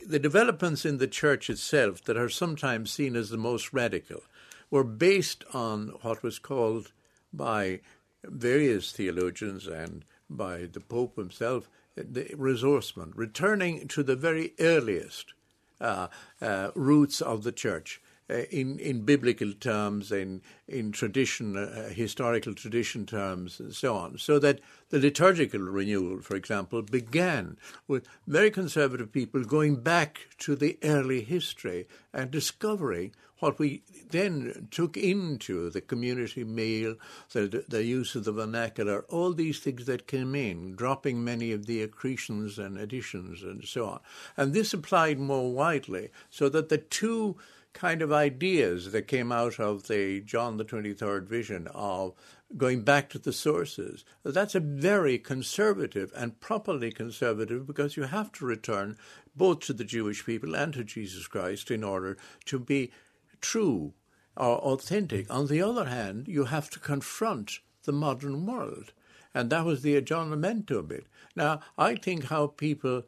the 0.07 0.19
developments 0.19 0.85
in 0.85 0.99
the 0.99 1.07
church 1.07 1.51
itself 1.51 2.03
that 2.05 2.17
are 2.17 2.29
sometimes 2.29 2.91
seen 2.91 3.17
as 3.17 3.31
the 3.31 3.37
most 3.37 3.73
radical 3.73 4.23
were 4.71 4.85
based 4.85 5.45
on 5.53 5.89
what 6.03 6.23
was 6.23 6.39
called 6.39 6.93
by 7.33 7.81
various 8.25 8.93
theologians 8.93 9.67
and 9.67 10.05
by 10.31 10.67
the 10.73 10.81
Pope 10.81 11.17
himself 11.17 11.69
the 11.97 12.25
ressourcement, 12.37 13.13
returning 13.15 13.87
to 13.89 14.03
the 14.03 14.17
very 14.17 14.53
earliest 14.59 15.35
uh, 15.81 16.09
uh, 16.41 16.71
roots 16.75 17.21
of 17.21 17.45
the 17.45 17.53
church 17.53 18.01
in 18.29 18.79
in 18.79 19.05
biblical 19.05 19.53
terms, 19.53 20.11
in 20.11 20.41
in 20.67 20.93
tradition, 20.93 21.57
uh, 21.57 21.89
historical 21.91 22.55
tradition 22.55 23.07
terms, 23.07 23.61
and 23.61 23.75
so 23.75 23.97
on. 23.97 24.19
So 24.19 24.39
that 24.39 24.61
the 24.91 24.99
liturgical 24.99 25.61
renewal, 25.61 26.21
for 26.21 26.37
example, 26.37 26.83
began 26.83 27.59
with 27.87 28.07
very 28.27 28.51
conservative 28.51 29.13
people 29.13 29.45
going 29.45 29.77
back 29.77 30.27
to 30.39 30.57
the 30.57 30.79
early 30.83 31.23
history 31.23 31.87
and 32.13 32.31
discovering 32.31 33.13
what 33.41 33.59
we 33.59 33.83
then 34.11 34.69
took 34.71 34.97
into 34.97 35.69
the 35.69 35.81
community 35.81 36.45
meal, 36.45 36.95
the, 37.33 37.63
the 37.69 37.85
use 37.85 38.15
of 38.15 38.25
the 38.25 38.33
vernacular, 38.33 39.05
all 39.11 39.35
these 39.35 39.59
things 39.59 39.85
that 39.85 40.07
came 40.07 40.35
in, 40.35 40.75
dropping 40.77 41.23
many 41.23 41.53
of 41.53 41.67
the 41.67 41.83
accretions 41.83 42.59
and 42.59 42.79
additions 42.79 43.43
and 43.43 43.65
so 43.65 43.87
on. 43.87 44.01
And 44.37 44.55
this 44.55 44.73
applied 44.73 45.19
more 45.19 45.53
widely, 45.53 46.09
so 46.31 46.49
that 46.49 46.71
the 46.71 46.79
two 46.79 47.37
kind 47.75 48.01
of 48.01 48.13
ideas 48.13 48.93
that 48.93 49.09
came 49.09 49.31
out 49.31 49.61
of 49.61 49.89
the 49.89 50.21
John 50.21 50.57
the 50.57 50.65
23rd 50.65 51.27
vision 51.27 51.69
of 51.75 52.15
going 52.57 52.83
back 52.83 53.11
to 53.11 53.19
the 53.19 53.33
sources. 53.33 54.05
That's 54.23 54.55
a 54.55 54.61
very 54.61 55.19
conservative 55.19 56.13
and 56.17 56.41
properly 56.41 56.93
conservative 56.93 57.67
because 57.67 57.97
you 57.97 58.05
have 58.05 58.33
to 58.33 58.47
return 58.47 58.97
both 59.37 59.61
to 59.61 59.73
the 59.73 59.85
Jewish 59.85 60.25
people 60.25 60.55
and 60.55 60.73
to 60.75 60.85
Jesus 60.85 61.27
Christ 61.27 61.71
in 61.71 61.83
order 61.83 62.17
to 62.47 62.59
be 62.59 62.93
true 63.41 63.93
or 64.37 64.59
authentic. 64.59 65.31
On 65.33 65.49
the 65.49 65.61
other 65.61 65.87
hand, 65.87 66.29
you 66.29 66.45
have 66.45 66.71
to 66.71 66.79
confront 66.79 67.59
the 67.83 67.93
modern 67.93 68.47
world. 68.47 68.93
And 69.35 69.51
that 69.51 69.65
was 69.65 69.83
the 69.83 70.01
aggiornamento 70.01 70.87
bit. 70.87 71.07
Now, 71.35 71.61
I 71.77 71.97
think 71.97 72.27
how 72.27 72.47
people 72.47 73.03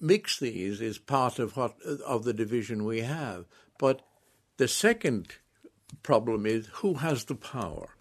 mix 0.00 0.38
these 0.38 0.80
is 0.80 0.98
part 0.98 1.38
of 1.38 1.56
what 1.56 1.80
of 1.82 2.24
the 2.24 2.32
division 2.32 2.84
we 2.84 3.00
have. 3.00 3.44
But 3.78 4.02
the 4.56 4.68
second 4.68 5.36
problem 6.02 6.46
is 6.46 6.68
who 6.74 6.94
has 6.94 7.24
the 7.24 7.34
power? 7.34 7.96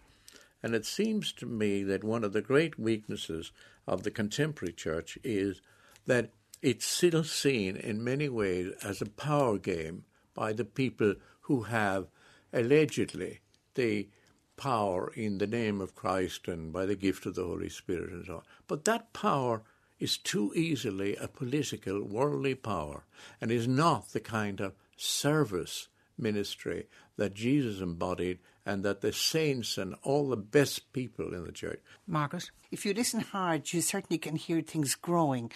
And 0.62 0.76
it 0.76 0.86
seems 0.86 1.32
to 1.34 1.46
me 1.46 1.84
that 1.84 2.04
one 2.04 2.24
of 2.24 2.34
the 2.34 2.42
great 2.42 2.80
weaknesses 2.80 3.52
of 3.88 4.04
the 4.04 4.12
contemporary 4.12 4.74
church 4.74 5.18
is 5.24 5.62
that 6.06 6.32
it's 6.62 6.86
still 6.86 7.24
seen 7.24 7.76
in 7.76 8.04
many 8.04 8.30
ways 8.30 8.72
as 8.84 9.02
a 9.02 9.06
power 9.06 9.58
game 9.58 10.06
by 10.34 10.54
the 10.54 10.66
people 10.66 11.16
who 11.42 11.64
have 11.64 12.08
allegedly 12.54 13.42
the 13.76 14.08
power 14.56 15.12
in 15.16 15.40
the 15.40 15.48
name 15.48 15.82
of 15.82 15.96
Christ 15.96 16.48
and 16.48 16.72
by 16.72 16.86
the 16.86 16.96
gift 16.96 17.26
of 17.26 17.36
the 17.36 17.44
Holy 17.44 17.70
Spirit 17.70 18.12
and 18.12 18.26
so 18.26 18.36
on. 18.36 18.44
But 18.68 18.86
that 18.86 19.12
power 19.12 19.64
is 20.00 20.18
too 20.18 20.54
easily 20.56 21.16
a 21.16 21.28
political, 21.28 22.02
worldly 22.04 22.56
power 22.56 23.04
and 23.42 23.52
is 23.52 23.68
not 23.68 24.14
the 24.14 24.20
kind 24.20 24.62
of 24.62 24.74
service 25.04 25.88
ministry 26.18 26.88
that 27.18 27.34
Jesus 27.34 27.82
embodied 27.82 28.40
and 28.66 28.84
that 28.84 29.02
the 29.02 29.12
saints 29.12 29.78
and 29.78 29.96
all 30.04 30.30
the 30.30 30.38
best 30.38 30.94
people 30.94 31.34
in 31.34 31.44
the 31.44 31.52
church. 31.52 31.82
Margaret? 32.08 32.50
If 32.72 32.86
you 32.86 32.94
listen 32.94 33.20
hard, 33.20 33.72
you 33.74 33.82
certainly 33.82 34.18
can 34.18 34.36
hear 34.36 34.62
things 34.62 34.96
growing. 34.96 35.52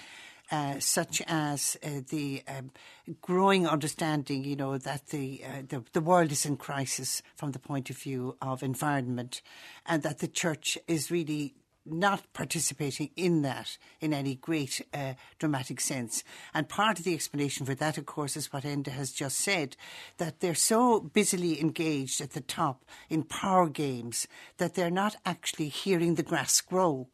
Uh, 0.50 0.80
such 0.80 1.22
as 1.28 1.76
uh, 1.84 2.00
the 2.10 2.42
um, 2.48 2.72
growing 3.20 3.68
understanding, 3.68 4.46
you 4.46 4.56
know, 4.56 4.78
that 4.78 5.06
the, 5.08 5.44
uh, 5.44 5.62
the, 5.68 5.84
the 5.92 6.00
world 6.00 6.32
is 6.32 6.46
in 6.46 6.56
crisis 6.56 7.22
from 7.36 7.52
the 7.52 7.60
point 7.60 7.90
of 7.90 7.98
view 7.98 8.38
of 8.42 8.64
environment, 8.64 9.42
and 9.86 10.04
that 10.04 10.20
the 10.20 10.28
church 10.30 10.78
is 10.88 11.12
really 11.12 11.54
not 11.92 12.32
participating 12.34 13.10
in 13.16 13.42
that 13.44 13.78
in 14.00 14.14
any 14.14 14.36
great 14.36 14.82
uh, 14.94 15.14
dramatic 15.40 15.80
sense. 15.80 16.24
And 16.54 16.70
part 16.70 17.00
of 17.00 17.06
the 17.06 17.14
explanation 17.14 17.66
for 17.66 17.76
that, 17.76 17.98
of 17.98 18.06
course, 18.06 18.36
is 18.36 18.52
what 18.52 18.64
Enda 18.64 18.90
has 18.90 19.12
just 19.12 19.38
said 19.38 19.76
that 20.18 20.40
they're 20.40 20.56
so 20.56 21.00
busily 21.00 21.60
engaged 21.60 22.22
at 22.22 22.32
the 22.32 22.42
top 22.42 22.86
in 23.10 23.24
power 23.24 23.70
games 23.70 24.28
that 24.58 24.76
they're 24.76 24.90
not 24.90 25.16
actually 25.26 25.70
hearing 25.70 26.16
the 26.16 26.24
grass 26.24 26.62
grow. 26.62 27.08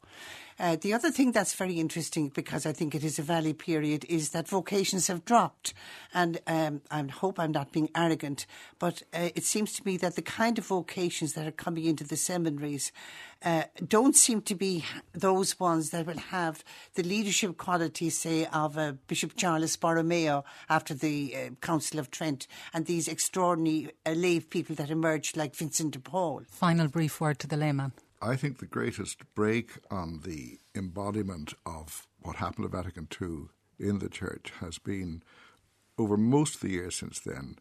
Uh, 0.58 0.76
the 0.80 0.92
other 0.92 1.10
thing 1.10 1.32
that's 1.32 1.54
very 1.54 1.80
interesting, 1.80 2.28
because 2.28 2.64
I 2.64 2.72
think 2.72 2.94
it 2.94 3.02
is 3.02 3.18
a 3.18 3.22
valley 3.22 3.52
period, 3.52 4.04
is 4.08 4.30
that 4.30 4.48
vocations 4.48 5.08
have 5.08 5.24
dropped. 5.24 5.74
And 6.12 6.40
um, 6.46 6.82
I 6.90 7.02
hope 7.02 7.38
I'm 7.38 7.52
not 7.52 7.72
being 7.72 7.90
arrogant, 7.96 8.46
but 8.78 9.02
uh, 9.12 9.30
it 9.34 9.44
seems 9.44 9.72
to 9.74 9.84
me 9.84 9.96
that 9.98 10.14
the 10.14 10.22
kind 10.22 10.58
of 10.58 10.66
vocations 10.66 11.32
that 11.32 11.46
are 11.46 11.52
coming 11.52 11.84
into 11.84 12.04
the 12.04 12.16
seminaries 12.16 12.92
uh, 13.44 13.64
don't 13.86 14.16
seem 14.16 14.40
to 14.42 14.54
be 14.54 14.84
those 15.12 15.58
ones 15.60 15.90
that 15.90 16.06
will 16.06 16.18
have 16.18 16.64
the 16.94 17.02
leadership 17.02 17.58
qualities, 17.58 18.16
say, 18.16 18.46
of 18.46 18.78
uh, 18.78 18.92
Bishop 19.06 19.36
Charles 19.36 19.76
Borromeo 19.76 20.44
after 20.70 20.94
the 20.94 21.34
uh, 21.36 21.50
Council 21.60 21.98
of 21.98 22.10
Trent 22.10 22.46
and 22.72 22.86
these 22.86 23.08
extraordinary 23.08 23.90
uh, 24.06 24.12
lay 24.12 24.40
people 24.40 24.74
that 24.76 24.90
emerged 24.90 25.36
like 25.36 25.54
Vincent 25.54 25.92
de 25.92 25.98
Paul. 25.98 26.42
Final 26.48 26.88
brief 26.88 27.20
word 27.20 27.38
to 27.40 27.46
the 27.46 27.56
layman. 27.56 27.92
I 28.20 28.36
think 28.36 28.58
the 28.58 28.66
greatest 28.66 29.22
break 29.34 29.72
on 29.90 30.20
the 30.24 30.58
embodiment 30.74 31.54
of 31.66 32.06
what 32.20 32.36
happened 32.36 32.66
at 32.66 32.72
Vatican 32.72 33.08
II 33.20 33.48
in 33.78 33.98
the 33.98 34.08
Church 34.08 34.52
has 34.60 34.78
been, 34.78 35.22
over 35.98 36.16
most 36.16 36.56
of 36.56 36.60
the 36.62 36.70
years 36.70 36.96
since 36.96 37.20
then, 37.20 37.56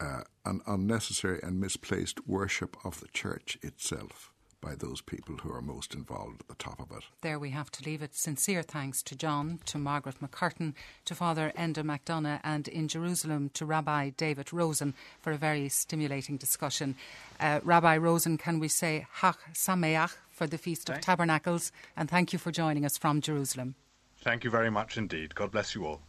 uh, 0.00 0.22
an 0.44 0.60
unnecessary 0.66 1.40
and 1.42 1.60
misplaced 1.60 2.26
worship 2.26 2.76
of 2.84 3.00
the 3.00 3.08
Church 3.08 3.58
itself 3.62 4.31
by 4.62 4.74
those 4.74 5.02
people 5.02 5.36
who 5.36 5.52
are 5.52 5.60
most 5.60 5.92
involved 5.92 6.40
at 6.40 6.48
the 6.48 6.54
top 6.54 6.80
of 6.80 6.96
it. 6.96 7.04
There 7.20 7.38
we 7.38 7.50
have 7.50 7.70
to 7.72 7.84
leave 7.84 8.00
it. 8.00 8.14
Sincere 8.14 8.62
thanks 8.62 9.02
to 9.02 9.14
John, 9.14 9.58
to 9.66 9.76
Margaret 9.76 10.16
McCurtain, 10.22 10.72
to 11.04 11.14
Father 11.14 11.52
Enda 11.58 11.84
McDonagh, 11.84 12.40
and 12.42 12.68
in 12.68 12.88
Jerusalem 12.88 13.50
to 13.54 13.66
Rabbi 13.66 14.10
David 14.10 14.52
Rosen 14.52 14.94
for 15.20 15.32
a 15.32 15.36
very 15.36 15.68
stimulating 15.68 16.38
discussion. 16.38 16.94
Uh, 17.38 17.60
Rabbi 17.62 17.98
Rosen, 17.98 18.38
can 18.38 18.58
we 18.58 18.68
say 18.68 19.06
Chag 19.18 19.36
Sameach 19.52 20.16
for 20.30 20.46
the 20.46 20.56
Feast 20.56 20.88
of 20.88 21.00
Tabernacles? 21.00 21.72
And 21.96 22.08
thank 22.08 22.32
you 22.32 22.38
for 22.38 22.52
joining 22.52 22.86
us 22.86 22.96
from 22.96 23.20
Jerusalem. 23.20 23.74
Thank 24.22 24.44
you 24.44 24.50
very 24.50 24.70
much 24.70 24.96
indeed. 24.96 25.34
God 25.34 25.50
bless 25.50 25.74
you 25.74 25.84
all. 25.84 26.00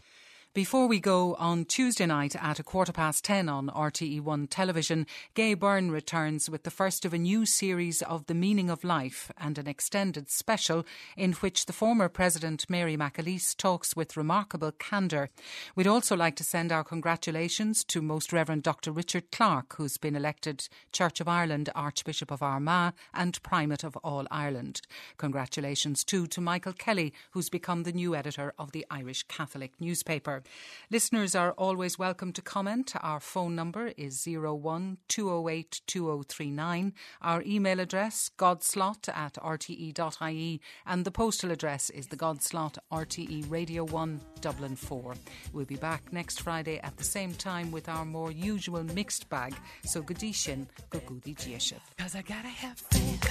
Before 0.54 0.86
we 0.86 1.00
go 1.00 1.34
on 1.39 1.66
Tuesday 1.66 2.06
night 2.06 2.36
at 2.36 2.60
a 2.60 2.63
quarter 2.63 2.92
past 2.92 3.26
10 3.26 3.50
on 3.50 3.70
RTE1 3.70 4.46
television, 4.52 5.08
Gay 5.34 5.56
Byrne 5.56 5.89
returns 5.89 6.48
with 6.48 6.62
the 6.62 6.70
first 6.70 7.06
of 7.06 7.13
a 7.13 7.18
new 7.18 7.44
series 7.44 8.04
of 8.04 8.28
The 8.28 8.36
Meaning 8.36 8.70
of 8.70 8.84
Life 8.84 9.32
and 9.36 9.58
an 9.58 9.68
extended 9.68 10.30
special 10.30 10.86
in 11.18 11.34
which 11.34 11.66
the 11.66 11.74
former 11.74 12.08
President 12.08 12.70
Mary 12.70 12.96
McAleese 12.96 13.58
talks 13.58 13.96
with 13.96 14.16
remarkable 14.16 14.72
candour. 14.74 15.32
We'd 15.76 15.88
also 15.88 16.16
like 16.16 16.36
to 16.36 16.44
send 16.44 16.72
our 16.72 16.84
congratulations 16.84 17.84
to 17.86 18.04
Most 18.04 18.32
Reverend 18.32 18.62
Dr. 18.62 18.92
Richard 18.92 19.32
Clarke, 19.32 19.74
who's 19.78 19.98
been 19.98 20.16
elected 20.16 20.70
Church 20.92 21.20
of 21.20 21.28
Ireland 21.28 21.72
Archbishop 21.74 22.30
of 22.30 22.44
Armagh 22.44 22.94
and 23.12 23.42
Primate 23.42 23.84
of 23.84 23.98
all 24.04 24.28
Ireland. 24.30 24.82
Congratulations 25.18 26.04
too 26.04 26.28
to 26.28 26.42
Michael 26.42 26.74
Kelly, 26.74 27.12
who's 27.32 27.50
become 27.50 27.82
the 27.82 27.92
new 27.92 28.16
editor 28.16 28.54
of 28.60 28.72
the 28.72 28.86
Irish 28.92 29.24
Catholic 29.24 29.72
newspaper. 29.80 30.42
Listeners 30.89 31.36
are 31.36 31.51
always 31.53 31.97
welcome 31.97 32.32
to 32.34 32.41
comment. 32.41 32.93
Our 33.01 33.19
phone 33.19 33.56
number 33.56 33.93
is 33.97 34.27
01 34.27 34.97
208 35.08 35.82
2039. 35.88 36.93
Our 37.21 37.43
email 37.45 37.79
address, 37.79 38.29
godslot 38.38 39.10
at 39.10 39.36
rte.ie, 39.36 40.62
and 40.86 41.06
the 41.06 41.12
postal 41.12 41.51
address 41.51 41.89
is 41.89 42.08
the 42.08 42.17
Godslot 42.17 42.77
RTE 42.91 43.49
Radio 43.49 43.84
1 43.86 44.21
Dublin 44.41 44.75
4. 44.75 45.15
We'll 45.53 45.65
be 45.65 45.75
back 45.75 46.12
next 46.12 46.41
Friday 46.41 46.79
at 46.79 46.97
the 46.97 47.03
same 47.03 47.34
time 47.34 47.71
with 47.71 47.89
our 47.89 48.06
more 48.06 48.32
usual 48.32 48.84
mixed 48.84 49.29
bag. 49.29 49.56
So 49.86 50.01
Gadishin, 50.01 50.67
Gugudi 50.91 51.36
Jieship. 51.36 51.79
Cause 51.97 52.15
I 52.15 52.21
gotta 52.21 52.47
have 52.47 52.77
faith. 52.77 53.23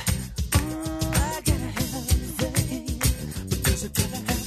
I 0.55 1.41
gotta 1.45 1.53
have 1.53 2.07
faith. 2.39 3.51
Because 3.51 3.85
I 3.85 3.89
gotta 3.89 4.33
have 4.33 4.42